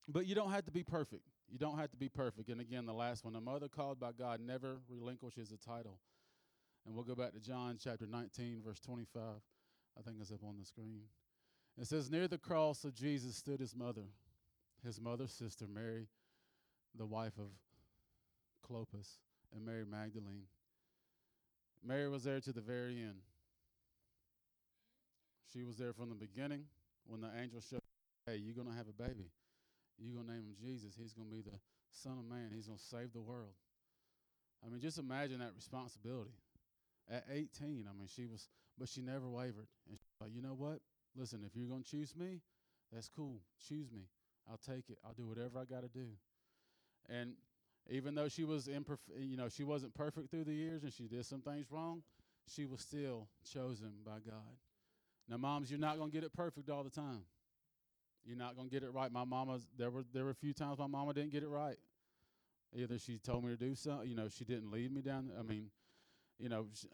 but 0.07 0.25
you 0.25 0.35
don't 0.35 0.51
have 0.51 0.65
to 0.65 0.71
be 0.71 0.83
perfect. 0.83 1.23
You 1.51 1.57
don't 1.57 1.77
have 1.79 1.91
to 1.91 1.97
be 1.97 2.09
perfect. 2.09 2.49
And 2.49 2.61
again, 2.61 2.85
the 2.85 2.93
last 2.93 3.25
one, 3.25 3.35
a 3.35 3.41
mother 3.41 3.67
called 3.67 3.99
by 3.99 4.11
God 4.11 4.39
never 4.39 4.77
relinquishes 4.87 5.51
a 5.51 5.57
title. 5.57 5.99
And 6.85 6.95
we'll 6.95 7.03
go 7.03 7.15
back 7.15 7.33
to 7.33 7.39
John 7.39 7.77
chapter 7.81 8.05
19, 8.05 8.61
verse 8.63 8.79
25. 8.79 9.21
I 9.97 10.01
think 10.01 10.17
it's 10.21 10.31
up 10.31 10.43
on 10.43 10.57
the 10.59 10.65
screen. 10.65 11.01
It 11.79 11.87
says, 11.87 12.11
Near 12.11 12.27
the 12.27 12.37
cross 12.37 12.83
of 12.83 12.93
Jesus 12.93 13.35
stood 13.35 13.59
his 13.59 13.75
mother, 13.75 14.05
his 14.83 15.01
mother's 15.01 15.31
sister, 15.31 15.65
Mary, 15.67 16.07
the 16.95 17.05
wife 17.05 17.37
of 17.37 17.49
Clopas, 18.67 19.17
and 19.55 19.65
Mary 19.65 19.85
Magdalene. 19.89 20.43
Mary 21.83 22.09
was 22.09 22.23
there 22.23 22.39
to 22.41 22.51
the 22.51 22.61
very 22.61 23.01
end. 23.01 23.21
She 25.51 25.63
was 25.63 25.77
there 25.77 25.93
from 25.93 26.09
the 26.09 26.15
beginning 26.15 26.65
when 27.07 27.21
the 27.21 27.29
angel 27.41 27.61
showed, 27.61 27.81
hey, 28.25 28.35
you're 28.35 28.53
going 28.53 28.67
to 28.67 28.73
have 28.73 28.87
a 28.87 29.03
baby. 29.03 29.31
You're 29.99 30.15
going 30.15 30.27
to 30.27 30.33
name 30.33 30.43
him 30.43 30.55
Jesus. 30.59 30.95
He's 30.97 31.13
going 31.13 31.29
to 31.29 31.35
be 31.35 31.41
the 31.41 31.57
Son 31.91 32.17
of 32.17 32.25
Man. 32.25 32.51
He's 32.53 32.67
going 32.67 32.79
to 32.79 32.83
save 32.83 33.13
the 33.13 33.21
world. 33.21 33.53
I 34.65 34.69
mean, 34.69 34.81
just 34.81 34.97
imagine 34.97 35.39
that 35.39 35.53
responsibility. 35.55 36.35
At 37.09 37.25
18, 37.31 37.85
I 37.89 37.97
mean, 37.97 38.07
she 38.07 38.25
was, 38.25 38.47
but 38.77 38.87
she 38.87 39.01
never 39.01 39.27
wavered. 39.27 39.67
And 39.89 39.97
she 39.97 40.05
like, 40.21 40.31
you 40.33 40.41
know 40.41 40.55
what? 40.55 40.79
Listen, 41.15 41.41
if 41.45 41.55
you're 41.55 41.69
going 41.69 41.83
to 41.83 41.89
choose 41.89 42.15
me, 42.15 42.41
that's 42.93 43.09
cool. 43.09 43.41
Choose 43.67 43.91
me. 43.91 44.03
I'll 44.49 44.57
take 44.57 44.89
it. 44.89 44.97
I'll 45.05 45.13
do 45.13 45.27
whatever 45.27 45.59
I 45.59 45.65
got 45.65 45.81
to 45.81 45.87
do. 45.87 46.07
And 47.09 47.33
even 47.89 48.15
though 48.15 48.29
she 48.29 48.43
was 48.43 48.67
imperfect, 48.67 49.17
you 49.19 49.37
know, 49.37 49.49
she 49.49 49.63
wasn't 49.63 49.93
perfect 49.93 50.29
through 50.29 50.43
the 50.43 50.53
years 50.53 50.83
and 50.83 50.93
she 50.93 51.07
did 51.07 51.25
some 51.25 51.41
things 51.41 51.67
wrong, 51.71 52.03
she 52.47 52.65
was 52.65 52.81
still 52.81 53.27
chosen 53.51 53.91
by 54.05 54.19
God. 54.25 54.57
Now, 55.27 55.37
moms, 55.37 55.69
you're 55.69 55.79
not 55.79 55.97
going 55.97 56.09
to 56.09 56.13
get 56.13 56.23
it 56.23 56.33
perfect 56.33 56.69
all 56.69 56.83
the 56.83 56.89
time. 56.89 57.21
You're 58.29 58.37
not 58.37 58.55
to 58.55 58.63
get 58.69 58.83
it 58.83 58.93
right. 58.93 59.11
My 59.11 59.23
mama, 59.25 59.57
there 59.75 59.89
were 59.89 60.03
there 60.13 60.23
were 60.23 60.29
a 60.29 60.35
few 60.35 60.53
times 60.53 60.77
my 60.77 60.85
mama 60.85 61.15
didn't 61.15 61.31
get 61.31 61.41
it 61.41 61.47
right. 61.49 61.77
Either 62.75 62.99
she 62.99 63.17
told 63.17 63.43
me 63.43 63.49
to 63.49 63.57
do 63.57 63.73
something, 63.73 64.07
you 64.07 64.15
know, 64.15 64.27
she 64.29 64.45
didn't 64.45 64.69
lead 64.69 64.93
me 64.93 65.01
down. 65.01 65.31
I 65.37 65.41
mean, 65.41 65.71
you 66.37 66.47
know, 66.47 66.67
she, 66.75 66.87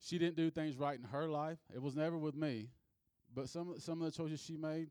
she 0.00 0.18
didn't 0.18 0.36
do 0.36 0.50
things 0.50 0.78
right 0.78 0.98
in 0.98 1.04
her 1.04 1.28
life. 1.28 1.58
It 1.74 1.82
was 1.82 1.94
never 1.94 2.16
with 2.16 2.34
me, 2.34 2.70
but 3.34 3.50
some 3.50 3.78
some 3.78 4.00
of 4.00 4.10
the 4.10 4.16
choices 4.16 4.40
she 4.40 4.56
made, 4.56 4.88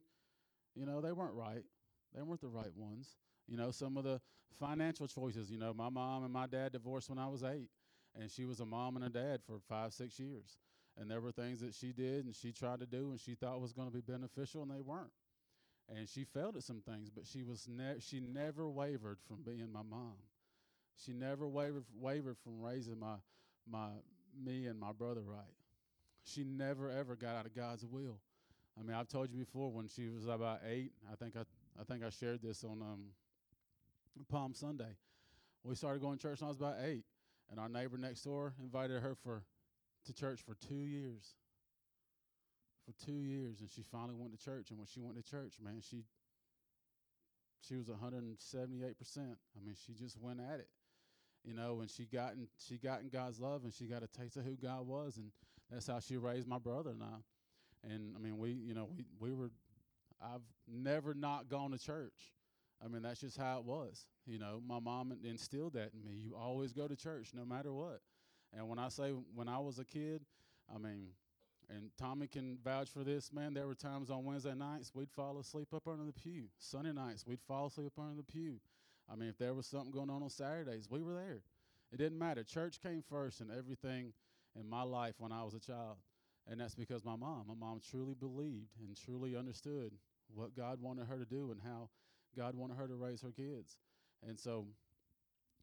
you 0.75 0.85
know, 0.85 1.01
they 1.01 1.11
weren't 1.11 1.33
right. 1.33 1.63
They 2.15 2.21
weren't 2.21 2.41
the 2.41 2.47
right 2.47 2.75
ones. 2.75 3.15
You 3.47 3.57
know, 3.57 3.71
some 3.71 3.97
of 3.97 4.03
the 4.03 4.21
financial 4.59 5.07
choices. 5.07 5.49
You 5.49 5.57
know, 5.57 5.73
my 5.73 5.89
mom 5.89 6.23
and 6.23 6.31
my 6.31 6.45
dad 6.45 6.73
divorced 6.73 7.09
when 7.09 7.17
I 7.17 7.27
was 7.27 7.43
eight, 7.43 7.69
and 8.15 8.29
she 8.29 8.45
was 8.45 8.59
a 8.59 8.65
mom 8.65 8.95
and 8.95 9.05
a 9.05 9.09
dad 9.09 9.39
for 9.47 9.57
five, 9.67 9.91
six 9.91 10.19
years. 10.19 10.59
And 10.99 11.12
there 11.12 11.19
were 11.19 11.31
things 11.31 11.60
that 11.60 11.73
she 11.73 11.91
did 11.91 12.25
and 12.25 12.34
she 12.34 12.51
tried 12.51 12.79
to 12.79 12.86
do 12.86 13.12
and 13.12 13.19
she 13.19 13.36
thought 13.36 13.60
was 13.62 13.73
going 13.73 13.88
to 13.88 13.93
be 13.93 14.01
beneficial, 14.01 14.62
and 14.62 14.71
they 14.71 14.81
weren't. 14.81 15.12
And 15.93 16.10
she 16.10 16.23
failed 16.23 16.55
at 16.55 16.63
some 16.63 16.81
things, 16.81 17.10
but 17.10 17.25
she 17.27 17.43
was 17.43 17.67
ne- 17.69 17.99
she 17.99 18.19
never 18.19 18.67
wavered 18.69 19.19
from 19.27 19.43
being 19.43 19.71
my 19.71 19.84
mom. 19.84 20.15
She 20.97 21.13
never 21.13 21.47
wavered 21.47 21.84
wavered 21.93 22.38
from 22.43 22.62
raising 22.62 22.99
my 22.99 23.15
my 23.69 23.89
me 24.43 24.65
and 24.67 24.79
my 24.79 24.91
brother 24.91 25.21
right. 25.21 25.53
She 26.23 26.43
never 26.43 26.89
ever 26.89 27.15
got 27.15 27.36
out 27.36 27.45
of 27.45 27.53
God's 27.53 27.86
will. 27.86 28.19
I 28.79 28.84
mean, 28.84 28.95
I've 28.95 29.08
told 29.08 29.31
you 29.31 29.38
before 29.38 29.71
when 29.71 29.88
she 29.88 30.10
was 30.10 30.25
about 30.27 30.62
eight. 30.67 30.91
I 31.12 31.15
think 31.15 31.36
I 31.36 31.41
I 31.79 31.84
think 31.84 32.03
I 32.03 32.10
shared 32.10 32.41
this 32.41 32.63
on 32.63 32.81
um, 32.81 33.05
Palm 34.29 34.53
Sunday. 34.53 34.95
We 35.63 35.75
started 35.75 36.01
going 36.01 36.17
to 36.17 36.21
church 36.21 36.41
when 36.41 36.47
I 36.47 36.49
was 36.49 36.58
about 36.58 36.77
eight, 36.84 37.03
and 37.51 37.60
our 37.60 37.69
neighbor 37.69 37.97
next 37.97 38.23
door 38.23 38.53
invited 38.62 39.01
her 39.01 39.15
for 39.23 39.43
to 40.05 40.13
church 40.13 40.41
for 40.41 40.55
two 40.55 40.83
years. 40.83 41.35
For 42.85 43.05
two 43.05 43.21
years, 43.21 43.61
and 43.61 43.69
she 43.69 43.81
finally 43.81 44.13
went 44.15 44.37
to 44.37 44.43
church. 44.43 44.69
And 44.69 44.77
when 44.77 44.87
she 44.87 44.99
went 45.01 45.15
to 45.17 45.23
church, 45.23 45.55
man, 45.63 45.81
she 45.81 46.03
she 47.67 47.75
was 47.75 47.87
178 47.87 48.97
percent. 48.97 49.37
I 49.57 49.65
mean, 49.65 49.75
she 49.85 49.93
just 49.93 50.21
went 50.21 50.39
at 50.39 50.59
it, 50.59 50.67
you 51.43 51.55
know. 51.55 51.79
And 51.81 51.89
she 51.89 52.05
got 52.05 52.33
in 52.33 52.47
she 52.59 52.77
got 52.77 53.01
in 53.01 53.09
God's 53.09 53.39
love, 53.39 53.63
and 53.63 53.73
she 53.73 53.85
got 53.85 54.03
a 54.03 54.07
taste 54.07 54.37
of 54.37 54.43
who 54.43 54.55
God 54.55 54.85
was, 54.85 55.17
and 55.17 55.31
that's 55.71 55.87
how 55.87 55.99
she 55.99 56.17
raised 56.17 56.47
my 56.47 56.59
brother 56.59 56.91
and 56.91 57.01
I. 57.01 57.91
And 57.91 58.15
I 58.15 58.19
mean, 58.19 58.37
we 58.37 58.51
you 58.51 58.75
know 58.75 58.87
we 58.95 59.05
we 59.19 59.33
were 59.33 59.49
I've 60.21 60.43
never 60.67 61.13
not 61.13 61.49
gone 61.49 61.71
to 61.71 61.79
church. 61.79 62.33
I 62.83 62.87
mean, 62.87 63.01
that's 63.01 63.21
just 63.21 63.37
how 63.37 63.59
it 63.59 63.65
was. 63.65 64.05
You 64.25 64.37
know, 64.37 64.61
my 64.67 64.79
mom 64.79 65.13
instilled 65.23 65.73
that 65.73 65.91
in 65.93 66.03
me. 66.03 66.17
You 66.21 66.35
always 66.35 66.73
go 66.73 66.87
to 66.87 66.95
church 66.95 67.29
no 67.33 67.45
matter 67.45 67.73
what. 67.73 68.01
And 68.53 68.67
when 68.67 68.79
I 68.79 68.89
say 68.89 69.12
when 69.34 69.47
I 69.49 69.60
was 69.60 69.79
a 69.79 69.86
kid, 69.86 70.21
I 70.73 70.77
mean, 70.77 71.08
and 71.69 71.89
Tommy 71.97 72.27
can 72.27 72.58
vouch 72.63 72.89
for 72.89 73.03
this, 73.03 73.34
man. 73.34 73.53
There 73.53 73.67
were 73.67 73.75
times 73.75 74.10
on 74.10 74.23
Wednesday 74.23 74.53
nights 74.53 74.91
we'd 74.93 75.10
fall 75.12 75.39
asleep 75.39 75.73
up 75.73 75.88
under 75.88 76.05
the 76.05 76.13
pew. 76.13 76.45
Sunday 76.60 76.91
nights 76.91 77.25
we'd 77.25 77.41
fall 77.47 77.67
asleep 77.67 77.88
up 77.88 78.03
under 78.03 78.15
the 78.15 78.23
pew. 78.23 78.60
I 79.12 79.15
mean, 79.15 79.29
if 79.29 79.38
there 79.38 79.53
was 79.53 79.67
something 79.67 79.91
going 79.91 80.10
on 80.10 80.23
on 80.23 80.29
Saturdays, 80.29 80.88
we 80.89 81.01
were 81.01 81.13
there. 81.13 81.41
It 81.91 81.97
didn't 81.97 82.17
matter. 82.17 82.43
Church 82.43 82.81
came 82.81 83.03
first 83.08 83.41
in 83.41 83.49
everything 83.51 84.13
in 84.60 84.69
my 84.69 84.84
life 84.84 85.15
when 85.17 85.31
I 85.31 85.43
was 85.43 85.53
a 85.53 85.60
child. 85.60 85.97
And 86.47 86.60
that's 86.60 86.75
because 86.75 87.03
my 87.03 87.15
mom, 87.15 87.45
my 87.47 87.55
mom 87.55 87.81
truly 87.89 88.13
believed 88.13 88.69
and 88.79 88.95
truly 88.95 89.36
understood 89.36 89.91
what 90.34 90.55
God 90.55 90.81
wanted 90.81 91.08
her 91.08 91.17
to 91.17 91.25
do 91.25 91.51
and 91.51 91.62
how 91.63 91.89
God 92.36 92.55
wanted 92.55 92.77
her 92.77 92.88
to 92.88 92.95
raise 92.95 93.21
her 93.21 93.31
kids. 93.31 93.77
And 94.27 94.39
so 94.39 94.65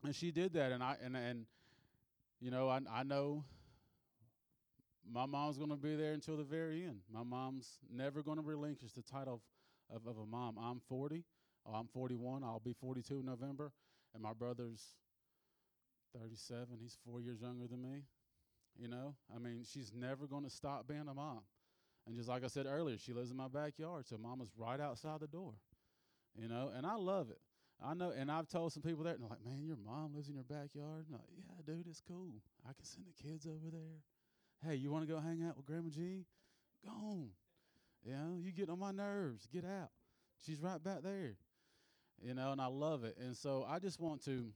and 0.04 0.14
she 0.14 0.30
did 0.30 0.52
that 0.54 0.72
and 0.72 0.82
I 0.82 0.96
and 1.02 1.16
and 1.16 1.46
you 2.42 2.50
know, 2.50 2.68
I, 2.68 2.80
I 2.92 3.02
know 3.04 3.44
my 5.10 5.26
mom's 5.26 5.58
going 5.58 5.70
to 5.70 5.76
be 5.76 5.94
there 5.94 6.12
until 6.12 6.36
the 6.36 6.42
very 6.42 6.84
end. 6.84 7.00
My 7.12 7.22
mom's 7.22 7.78
never 7.88 8.22
going 8.22 8.36
to 8.36 8.42
relinquish 8.42 8.92
the 8.92 9.02
title 9.02 9.40
of, 9.88 9.96
of, 9.96 10.06
of 10.08 10.22
a 10.22 10.26
mom. 10.26 10.56
I'm 10.60 10.80
40. 10.88 11.24
Oh, 11.66 11.74
I'm 11.74 11.86
41. 11.86 12.42
I'll 12.42 12.58
be 12.58 12.72
42 12.72 13.20
in 13.20 13.26
November. 13.26 13.72
And 14.12 14.22
my 14.22 14.32
brother's 14.32 14.82
37. 16.18 16.78
He's 16.80 16.98
four 17.06 17.20
years 17.20 17.40
younger 17.40 17.68
than 17.68 17.80
me. 17.80 18.02
You 18.76 18.88
know, 18.88 19.14
I 19.34 19.38
mean, 19.38 19.64
she's 19.70 19.92
never 19.94 20.26
going 20.26 20.44
to 20.44 20.50
stop 20.50 20.88
being 20.88 21.06
a 21.08 21.14
mom. 21.14 21.40
And 22.06 22.16
just 22.16 22.28
like 22.28 22.42
I 22.42 22.48
said 22.48 22.66
earlier, 22.66 22.96
she 22.98 23.12
lives 23.12 23.30
in 23.30 23.36
my 23.36 23.46
backyard, 23.48 24.06
so 24.06 24.16
mama's 24.18 24.50
right 24.56 24.80
outside 24.80 25.20
the 25.20 25.28
door. 25.28 25.52
You 26.34 26.48
know, 26.48 26.72
and 26.74 26.86
I 26.86 26.96
love 26.96 27.30
it. 27.30 27.38
I 27.84 27.94
know, 27.94 28.12
and 28.16 28.30
I've 28.30 28.48
told 28.48 28.72
some 28.72 28.82
people 28.82 29.04
that, 29.04 29.14
and 29.14 29.22
they're 29.22 29.30
like, 29.30 29.44
man, 29.44 29.64
your 29.66 29.76
mom 29.76 30.14
lives 30.14 30.28
in 30.28 30.34
your 30.34 30.44
backyard? 30.44 31.06
And 31.06 31.08
I'm 31.08 31.12
like, 31.14 31.28
yeah, 31.36 31.74
dude, 31.74 31.86
it's 31.88 32.00
cool. 32.06 32.34
I 32.64 32.72
can 32.72 32.84
send 32.84 33.06
the 33.06 33.22
kids 33.22 33.46
over 33.46 33.70
there. 33.70 34.02
Hey, 34.64 34.76
you 34.76 34.90
want 34.92 35.06
to 35.06 35.12
go 35.12 35.18
hang 35.18 35.42
out 35.42 35.56
with 35.56 35.66
Grandma 35.66 35.88
G? 35.88 36.24
Go 36.84 36.92
on. 36.92 37.28
You 38.04 38.12
know, 38.12 38.38
you 38.40 38.52
get 38.52 38.68
on 38.68 38.78
my 38.78 38.92
nerves. 38.92 39.48
Get 39.52 39.64
out. 39.64 39.90
She's 40.44 40.60
right 40.60 40.82
back 40.82 41.02
there. 41.02 41.36
You 42.20 42.34
know, 42.34 42.52
and 42.52 42.60
I 42.60 42.66
love 42.66 43.02
it. 43.04 43.16
And 43.20 43.36
so 43.36 43.66
I 43.68 43.80
just 43.80 43.98
want 43.98 44.24
to, 44.26 44.46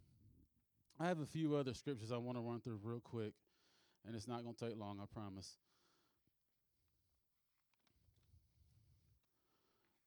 I 1.01 1.07
have 1.07 1.21
a 1.21 1.27
few 1.27 1.57
other 1.57 1.75
scriptures 1.75 2.13
I 2.13 2.17
want 2.19 2.39
to 2.39 2.43
run 2.43 2.61
through 2.61 2.79
real 2.83 3.01
quick, 3.01 3.33
and 4.07 4.15
it's 4.15 4.29
not 4.29 4.45
going 4.45 4.55
to 4.55 4.65
take 4.69 4.79
long, 4.79 5.01
I 5.03 5.07
promise. 5.13 5.57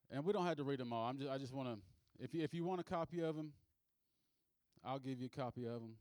And 0.09 0.23
we 0.25 0.33
don't 0.33 0.45
have 0.45 0.57
to 0.57 0.63
read 0.63 0.79
them 0.79 0.93
all. 0.93 1.05
I'm 1.05 1.17
just, 1.17 1.29
I 1.29 1.37
just 1.37 1.53
want 1.53 1.67
to 1.69 1.79
if 2.19 2.33
you, 2.33 2.43
if 2.43 2.53
you 2.53 2.63
want 2.63 2.81
a 2.81 2.83
copy 2.83 3.21
of 3.21 3.35
them, 3.35 3.53
I'll 4.83 4.99
give 4.99 5.19
you 5.19 5.27
a 5.33 5.37
copy 5.37 5.65
of 5.65 5.73
them 5.73 5.95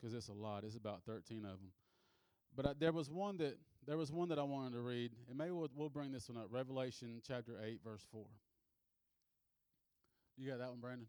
because 0.00 0.14
it's 0.14 0.28
a 0.28 0.32
lot. 0.32 0.64
It's 0.64 0.76
about 0.76 1.02
13 1.04 1.38
of 1.38 1.58
them. 1.58 1.70
But 2.56 2.66
I, 2.66 2.72
there 2.78 2.92
was 2.92 3.10
one 3.10 3.38
that 3.38 3.58
there 3.86 3.96
was 3.96 4.10
one 4.12 4.28
that 4.28 4.38
I 4.38 4.42
wanted 4.42 4.72
to 4.72 4.80
read, 4.80 5.12
and 5.28 5.36
maybe 5.36 5.50
we'll, 5.50 5.68
we'll 5.74 5.88
bring 5.88 6.12
this 6.12 6.28
one 6.28 6.38
up. 6.38 6.46
Revelation 6.50 7.20
chapter 7.26 7.52
8, 7.62 7.80
verse 7.84 8.06
4. 8.12 8.24
You 10.36 10.50
got 10.50 10.58
that 10.58 10.70
one, 10.70 10.80
Brandon? 10.80 11.06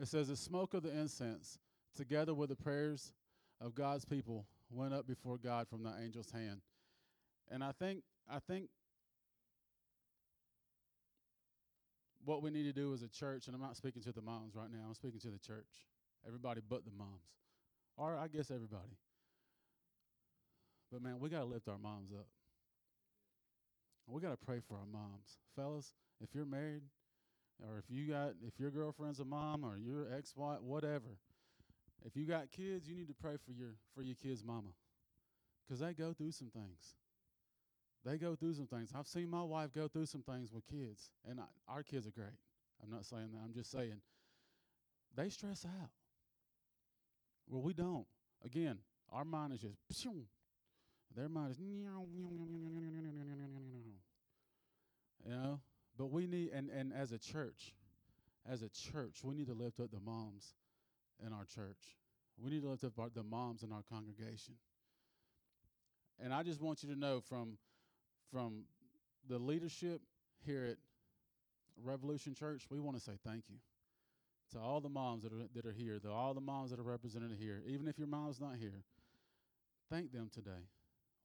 It 0.00 0.08
says, 0.08 0.28
The 0.28 0.36
smoke 0.36 0.74
of 0.74 0.82
the 0.82 0.90
incense, 0.90 1.58
together 1.96 2.34
with 2.34 2.48
the 2.50 2.56
prayers 2.56 3.12
of 3.60 3.74
God's 3.74 4.04
people, 4.04 4.46
went 4.70 4.94
up 4.94 5.06
before 5.06 5.38
God 5.38 5.68
from 5.68 5.82
the 5.82 5.90
angel's 5.90 6.30
hand. 6.30 6.60
And 7.50 7.64
I 7.64 7.72
think 7.72 8.02
I 8.30 8.38
think 8.38 8.68
what 12.24 12.42
we 12.42 12.50
need 12.50 12.64
to 12.64 12.72
do 12.72 12.92
as 12.92 13.02
a 13.02 13.08
church, 13.08 13.46
and 13.46 13.54
I'm 13.54 13.62
not 13.62 13.76
speaking 13.76 14.02
to 14.02 14.12
the 14.12 14.22
moms 14.22 14.54
right 14.54 14.70
now, 14.70 14.84
I'm 14.86 14.94
speaking 14.94 15.20
to 15.20 15.28
the 15.28 15.38
church. 15.38 15.66
Everybody 16.26 16.60
but 16.66 16.84
the 16.84 16.92
moms. 16.96 17.24
Or 17.96 18.16
I 18.16 18.28
guess 18.28 18.50
everybody. 18.50 18.96
But 20.92 21.02
man, 21.02 21.18
we 21.18 21.28
gotta 21.28 21.44
lift 21.44 21.68
our 21.68 21.78
moms 21.78 22.12
up. 22.12 22.26
We 24.06 24.20
gotta 24.20 24.36
pray 24.36 24.60
for 24.66 24.74
our 24.74 24.86
moms. 24.86 25.38
Fellas, 25.54 25.94
if 26.20 26.34
you're 26.34 26.44
married, 26.44 26.82
or 27.62 27.78
if 27.78 27.84
you 27.88 28.10
got 28.10 28.32
if 28.46 28.58
your 28.58 28.70
girlfriend's 28.70 29.20
a 29.20 29.24
mom 29.24 29.64
or 29.64 29.78
your 29.78 30.12
ex 30.16 30.34
wife, 30.36 30.60
whatever, 30.62 31.18
if 32.04 32.16
you 32.16 32.24
got 32.24 32.50
kids, 32.50 32.88
you 32.88 32.94
need 32.94 33.08
to 33.08 33.14
pray 33.14 33.36
for 33.44 33.52
your 33.52 33.74
for 33.94 34.02
your 34.02 34.14
kids' 34.14 34.44
mama, 34.44 34.70
because 35.66 35.80
they 35.80 35.92
go 35.92 36.12
through 36.12 36.32
some 36.32 36.50
things. 36.50 36.94
They 38.04 38.16
go 38.16 38.34
through 38.34 38.54
some 38.54 38.66
things. 38.66 38.90
I've 38.96 39.06
seen 39.06 39.28
my 39.28 39.42
wife 39.42 39.74
go 39.74 39.86
through 39.86 40.06
some 40.06 40.22
things 40.22 40.52
with 40.52 40.66
kids, 40.66 41.10
and 41.28 41.38
I, 41.38 41.44
our 41.68 41.82
kids 41.82 42.06
are 42.06 42.10
great. 42.10 42.38
I'm 42.82 42.90
not 42.90 43.04
saying 43.04 43.28
that. 43.32 43.40
I'm 43.44 43.52
just 43.52 43.70
saying 43.70 44.00
they 45.16 45.28
stress 45.28 45.66
out. 45.66 45.90
Well, 47.48 47.60
we 47.62 47.74
don't. 47.74 48.06
Again, 48.44 48.78
our 49.12 49.24
mind 49.24 49.52
is 49.52 49.60
just 49.60 49.76
their 51.14 51.28
mind 51.28 51.50
is 51.50 51.58
you 51.58 51.84
know. 55.26 55.60
But 55.98 56.06
we 56.06 56.26
need, 56.26 56.50
and 56.54 56.70
and 56.70 56.92
as 56.94 57.12
a 57.12 57.18
church, 57.18 57.74
as 58.48 58.62
a 58.62 58.68
church, 58.68 59.18
we 59.22 59.34
need 59.34 59.48
to 59.48 59.54
lift 59.54 59.80
up 59.80 59.90
the 59.90 60.00
moms 60.00 60.54
in 61.24 61.32
our 61.32 61.44
church. 61.44 61.96
We 62.42 62.50
need 62.50 62.62
to 62.62 62.68
lift 62.68 62.84
up 62.84 62.98
our, 62.98 63.08
the 63.14 63.22
moms 63.22 63.62
in 63.62 63.72
our 63.72 63.82
congregation. 63.82 64.54
And 66.22 66.32
I 66.32 66.42
just 66.42 66.60
want 66.60 66.82
you 66.82 66.92
to 66.92 66.98
know 66.98 67.20
from 67.20 67.56
from 68.30 68.64
the 69.28 69.38
leadership 69.38 70.00
here 70.44 70.64
at 70.64 70.76
Revolution 71.82 72.34
Church, 72.34 72.62
we 72.70 72.78
want 72.78 72.96
to 72.96 73.02
say 73.02 73.12
thank 73.26 73.44
you 73.48 73.56
to 74.52 74.58
all 74.58 74.80
the 74.80 74.88
moms 74.88 75.22
that 75.22 75.32
are 75.32 75.46
that 75.54 75.66
are 75.66 75.72
here, 75.72 75.98
to 76.00 76.10
all 76.10 76.34
the 76.34 76.40
moms 76.40 76.70
that 76.70 76.78
are 76.78 76.84
represented 76.84 77.32
here. 77.38 77.62
Even 77.66 77.88
if 77.88 77.98
your 77.98 78.06
mom's 78.06 78.40
not 78.40 78.56
here, 78.56 78.84
thank 79.90 80.12
them 80.12 80.30
today. 80.32 80.68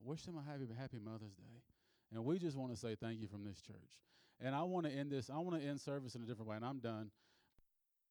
Wish 0.02 0.22
them 0.22 0.36
a 0.36 0.50
happy 0.50 0.66
happy 0.78 0.98
Mother's 1.02 1.34
Day. 1.34 1.62
And 2.14 2.24
we 2.24 2.38
just 2.38 2.56
want 2.56 2.72
to 2.72 2.78
say 2.78 2.94
thank 2.94 3.20
you 3.20 3.26
from 3.26 3.44
this 3.44 3.60
church. 3.60 4.00
And 4.40 4.54
I 4.54 4.62
want 4.62 4.86
to 4.86 4.92
end 4.92 5.10
this. 5.10 5.30
I 5.30 5.38
want 5.38 5.60
to 5.60 5.66
end 5.66 5.80
service 5.80 6.14
in 6.14 6.22
a 6.22 6.26
different 6.26 6.48
way. 6.48 6.56
And 6.56 6.64
I'm 6.64 6.78
done 6.78 7.10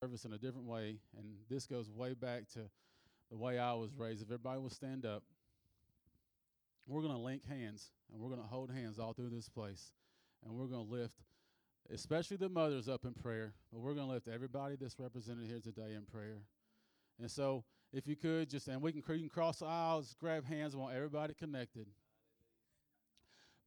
service 0.01 0.25
in 0.25 0.33
a 0.33 0.37
different 0.37 0.67
way, 0.67 0.97
and 1.17 1.25
this 1.49 1.65
goes 1.65 1.89
way 1.89 2.13
back 2.13 2.47
to 2.53 2.61
the 3.31 3.37
way 3.37 3.57
I 3.57 3.73
was 3.73 3.91
raised. 3.95 4.21
If 4.21 4.27
everybody 4.27 4.59
will 4.59 4.69
stand 4.69 5.05
up, 5.05 5.23
we're 6.87 7.01
going 7.01 7.13
to 7.13 7.19
link 7.19 7.45
hands, 7.47 7.91
and 8.11 8.21
we're 8.21 8.29
going 8.29 8.41
to 8.41 8.47
hold 8.47 8.71
hands 8.71 8.99
all 8.99 9.13
through 9.13 9.29
this 9.29 9.49
place, 9.49 9.91
and 10.45 10.53
we're 10.53 10.67
going 10.67 10.85
to 10.85 10.91
lift, 10.91 11.15
especially 11.91 12.37
the 12.37 12.49
mothers, 12.49 12.87
up 12.87 13.05
in 13.05 13.13
prayer, 13.13 13.53
but 13.71 13.79
we're 13.79 13.93
going 13.93 14.07
to 14.07 14.13
lift 14.13 14.27
everybody 14.27 14.75
that's 14.79 14.99
represented 14.99 15.47
here 15.47 15.59
today 15.59 15.93
in 15.95 16.03
prayer. 16.03 16.41
And 17.19 17.31
so, 17.31 17.63
if 17.93 18.07
you 18.07 18.15
could 18.15 18.49
just, 18.49 18.67
and 18.67 18.81
we 18.81 18.91
can, 18.91 19.01
can 19.01 19.29
cross 19.29 19.61
aisles, 19.61 20.15
grab 20.19 20.45
hands, 20.45 20.73
and 20.73 20.81
want 20.81 20.95
everybody 20.95 21.33
connected. 21.33 21.87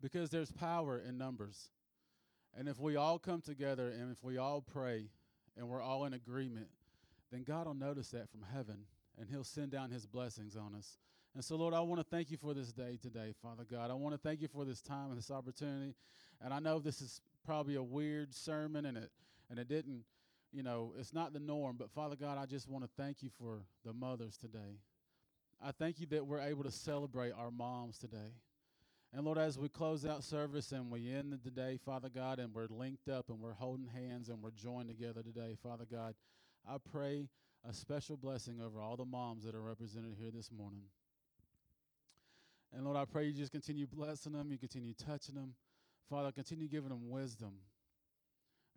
Because 0.00 0.30
there's 0.30 0.52
power 0.52 0.98
in 0.98 1.18
numbers. 1.18 1.70
And 2.56 2.68
if 2.68 2.78
we 2.78 2.96
all 2.96 3.18
come 3.18 3.40
together 3.40 3.88
and 3.88 4.12
if 4.12 4.22
we 4.22 4.38
all 4.38 4.60
pray, 4.60 5.08
and 5.58 5.68
we're 5.68 5.82
all 5.82 6.04
in 6.04 6.14
agreement, 6.14 6.68
then 7.30 7.42
God 7.42 7.66
will 7.66 7.74
notice 7.74 8.08
that 8.10 8.30
from 8.30 8.42
heaven 8.54 8.84
and 9.18 9.28
He'll 9.28 9.44
send 9.44 9.70
down 9.70 9.90
His 9.90 10.06
blessings 10.06 10.56
on 10.56 10.74
us. 10.74 10.98
And 11.34 11.44
so, 11.44 11.56
Lord, 11.56 11.74
I 11.74 11.80
want 11.80 12.00
to 12.00 12.06
thank 12.08 12.30
you 12.30 12.36
for 12.36 12.54
this 12.54 12.72
day 12.72 12.98
today, 13.00 13.34
Father 13.42 13.64
God. 13.70 13.90
I 13.90 13.94
want 13.94 14.14
to 14.14 14.18
thank 14.18 14.40
you 14.40 14.48
for 14.48 14.64
this 14.64 14.80
time 14.80 15.10
and 15.10 15.18
this 15.18 15.30
opportunity. 15.30 15.94
And 16.40 16.54
I 16.54 16.58
know 16.58 16.78
this 16.78 17.00
is 17.00 17.20
probably 17.44 17.74
a 17.74 17.82
weird 17.82 18.34
sermon 18.34 18.86
and 18.86 18.96
it 18.96 19.10
and 19.50 19.58
it 19.58 19.68
didn't, 19.68 20.04
you 20.52 20.62
know, 20.62 20.92
it's 20.98 21.14
not 21.14 21.32
the 21.32 21.40
norm, 21.40 21.76
but 21.78 21.90
Father 21.90 22.16
God, 22.16 22.38
I 22.38 22.44
just 22.44 22.68
want 22.68 22.84
to 22.84 22.90
thank 22.96 23.22
you 23.22 23.30
for 23.38 23.62
the 23.84 23.92
mothers 23.92 24.36
today. 24.36 24.78
I 25.62 25.72
thank 25.72 26.00
you 26.00 26.06
that 26.08 26.26
we're 26.26 26.40
able 26.40 26.64
to 26.64 26.70
celebrate 26.70 27.32
our 27.32 27.50
moms 27.50 27.98
today. 27.98 28.34
And 29.14 29.24
Lord, 29.24 29.38
as 29.38 29.58
we 29.58 29.68
close 29.68 30.04
out 30.04 30.22
service 30.22 30.72
and 30.72 30.90
we 30.90 31.10
end 31.10 31.38
the 31.42 31.50
day, 31.50 31.78
Father 31.82 32.10
God, 32.10 32.38
and 32.38 32.54
we're 32.54 32.68
linked 32.68 33.08
up 33.08 33.30
and 33.30 33.40
we're 33.40 33.54
holding 33.54 33.86
hands 33.86 34.28
and 34.28 34.42
we're 34.42 34.50
joined 34.50 34.88
together 34.88 35.22
today, 35.22 35.56
Father 35.62 35.86
God, 35.90 36.14
I 36.68 36.76
pray 36.92 37.28
a 37.68 37.72
special 37.72 38.16
blessing 38.16 38.60
over 38.60 38.80
all 38.80 38.96
the 38.96 39.06
moms 39.06 39.44
that 39.44 39.54
are 39.54 39.62
represented 39.62 40.14
here 40.18 40.30
this 40.30 40.50
morning. 40.52 40.82
And 42.74 42.84
Lord, 42.84 42.98
I 42.98 43.06
pray 43.06 43.24
you 43.24 43.32
just 43.32 43.50
continue 43.50 43.86
blessing 43.86 44.32
them, 44.32 44.50
you 44.50 44.58
continue 44.58 44.92
touching 44.92 45.34
them. 45.34 45.54
Father, 46.10 46.30
continue 46.30 46.68
giving 46.68 46.90
them 46.90 47.08
wisdom. 47.08 47.52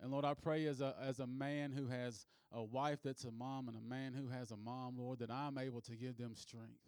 And 0.02 0.12
Lord, 0.12 0.26
I 0.26 0.34
pray 0.34 0.66
as 0.66 0.82
a 0.82 0.96
as 1.02 1.20
a 1.20 1.28
man 1.28 1.72
who 1.72 1.88
has 1.88 2.26
a 2.54 2.64
wife 2.64 3.00
that's 3.04 3.26
a 3.26 3.32
mom 3.32 3.68
and 3.68 3.78
a 3.78 3.82
man 3.82 4.14
who 4.14 4.30
has 4.30 4.52
a 4.52 4.58
mom, 4.58 4.98
Lord, 4.98 5.20
that 5.20 5.30
I'm 5.30 5.58
able 5.58 5.82
to 5.82 5.96
give 5.96 6.18
them 6.18 6.36
strength. 6.36 6.80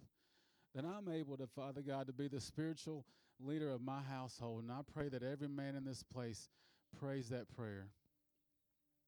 That 0.76 0.86
I'm 0.86 1.08
able 1.14 1.38
to, 1.38 1.48
Father 1.48 1.82
God, 1.82 2.08
to 2.08 2.14
be 2.14 2.28
the 2.28 2.42
spiritual 2.42 3.06
leader 3.40 3.70
of 3.70 3.82
my 3.82 4.02
household. 4.02 4.64
And 4.64 4.72
I 4.72 4.82
pray 4.94 5.10
that 5.10 5.24
every 5.24 5.48
man 5.48 5.76
in 5.76 5.84
this 5.84 6.04
place 6.04 6.50
prays 7.00 7.30
that 7.30 7.54
prayer. 7.56 7.88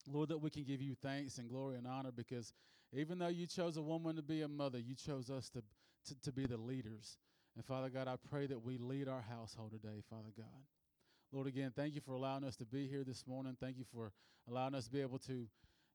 Lord, 0.07 0.29
that 0.29 0.37
we 0.37 0.49
can 0.49 0.63
give 0.63 0.81
you 0.81 0.95
thanks 1.01 1.37
and 1.37 1.49
glory 1.49 1.77
and 1.77 1.87
honor 1.87 2.11
because 2.15 2.53
even 2.93 3.17
though 3.17 3.27
you 3.27 3.47
chose 3.47 3.77
a 3.77 3.81
woman 3.81 4.15
to 4.15 4.21
be 4.21 4.43
a 4.43 4.47
mother, 4.47 4.77
you 4.77 4.93
chose 4.95 5.29
us 5.29 5.49
to, 5.49 5.63
to, 6.05 6.21
to 6.21 6.31
be 6.31 6.45
the 6.45 6.57
leaders. 6.57 7.17
And 7.55 7.65
Father 7.65 7.89
God, 7.89 8.07
I 8.07 8.15
pray 8.29 8.45
that 8.47 8.63
we 8.63 8.77
lead 8.77 9.07
our 9.07 9.21
household 9.21 9.71
today, 9.71 10.01
Father 10.09 10.31
God. 10.37 10.45
Lord, 11.31 11.47
again, 11.47 11.73
thank 11.75 11.95
you 11.95 12.01
for 12.01 12.13
allowing 12.13 12.43
us 12.43 12.55
to 12.57 12.65
be 12.65 12.87
here 12.87 13.03
this 13.03 13.25
morning. 13.25 13.57
Thank 13.59 13.77
you 13.77 13.85
for 13.91 14.11
allowing 14.47 14.75
us 14.75 14.85
to 14.85 14.91
be 14.91 15.01
able 15.01 15.19
to, 15.19 15.47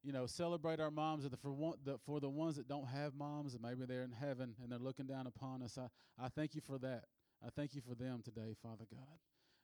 you 0.02 0.12
know, 0.12 0.26
celebrate 0.26 0.80
our 0.80 0.90
moms. 0.90 1.24
And 1.24 1.38
for, 1.40 1.52
one, 1.52 1.74
the, 1.84 1.98
for 2.06 2.20
the 2.20 2.28
ones 2.28 2.56
that 2.56 2.68
don't 2.68 2.88
have 2.88 3.14
moms, 3.14 3.54
and 3.54 3.62
maybe 3.62 3.84
they're 3.86 4.02
in 4.02 4.12
heaven 4.12 4.54
and 4.62 4.70
they're 4.70 4.78
looking 4.78 5.06
down 5.06 5.26
upon 5.26 5.62
us, 5.62 5.78
I, 5.78 5.88
I 6.22 6.28
thank 6.28 6.54
you 6.54 6.60
for 6.60 6.78
that. 6.78 7.04
I 7.44 7.48
thank 7.54 7.74
you 7.74 7.80
for 7.80 7.94
them 7.94 8.20
today, 8.22 8.54
Father 8.62 8.84
God. 8.90 9.18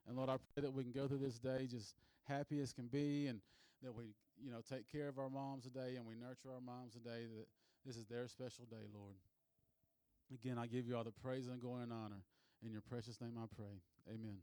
And 0.06 0.16
Lord, 0.16 0.30
I 0.30 0.36
pray 0.54 0.62
that 0.62 0.72
we 0.72 0.82
can 0.84 0.92
go 0.92 1.08
through 1.08 1.18
this 1.18 1.38
day 1.38 1.66
just 1.68 1.94
happy 2.24 2.60
as 2.60 2.72
can 2.72 2.86
be 2.86 3.26
and 3.26 3.40
that 3.82 3.94
we, 3.94 4.14
you 4.42 4.50
know, 4.50 4.60
take 4.68 4.90
care 4.90 5.08
of 5.08 5.18
our 5.18 5.28
moms 5.28 5.64
today 5.64 5.96
and 5.96 6.06
we 6.06 6.14
nurture 6.14 6.50
our 6.54 6.60
moms 6.60 6.92
today, 6.94 7.26
that 7.26 7.46
this 7.84 7.96
is 7.96 8.06
their 8.06 8.28
special 8.28 8.64
day, 8.70 8.86
Lord. 8.94 9.14
Again, 10.32 10.58
I 10.58 10.66
give 10.66 10.86
you 10.86 10.96
all 10.96 11.04
the 11.04 11.12
praise 11.12 11.46
and 11.48 11.60
glory 11.60 11.84
and 11.84 11.92
honor. 11.92 12.22
In 12.64 12.72
your 12.72 12.80
precious 12.80 13.20
name 13.20 13.34
I 13.38 13.46
pray. 13.54 13.82
Amen. 14.08 14.38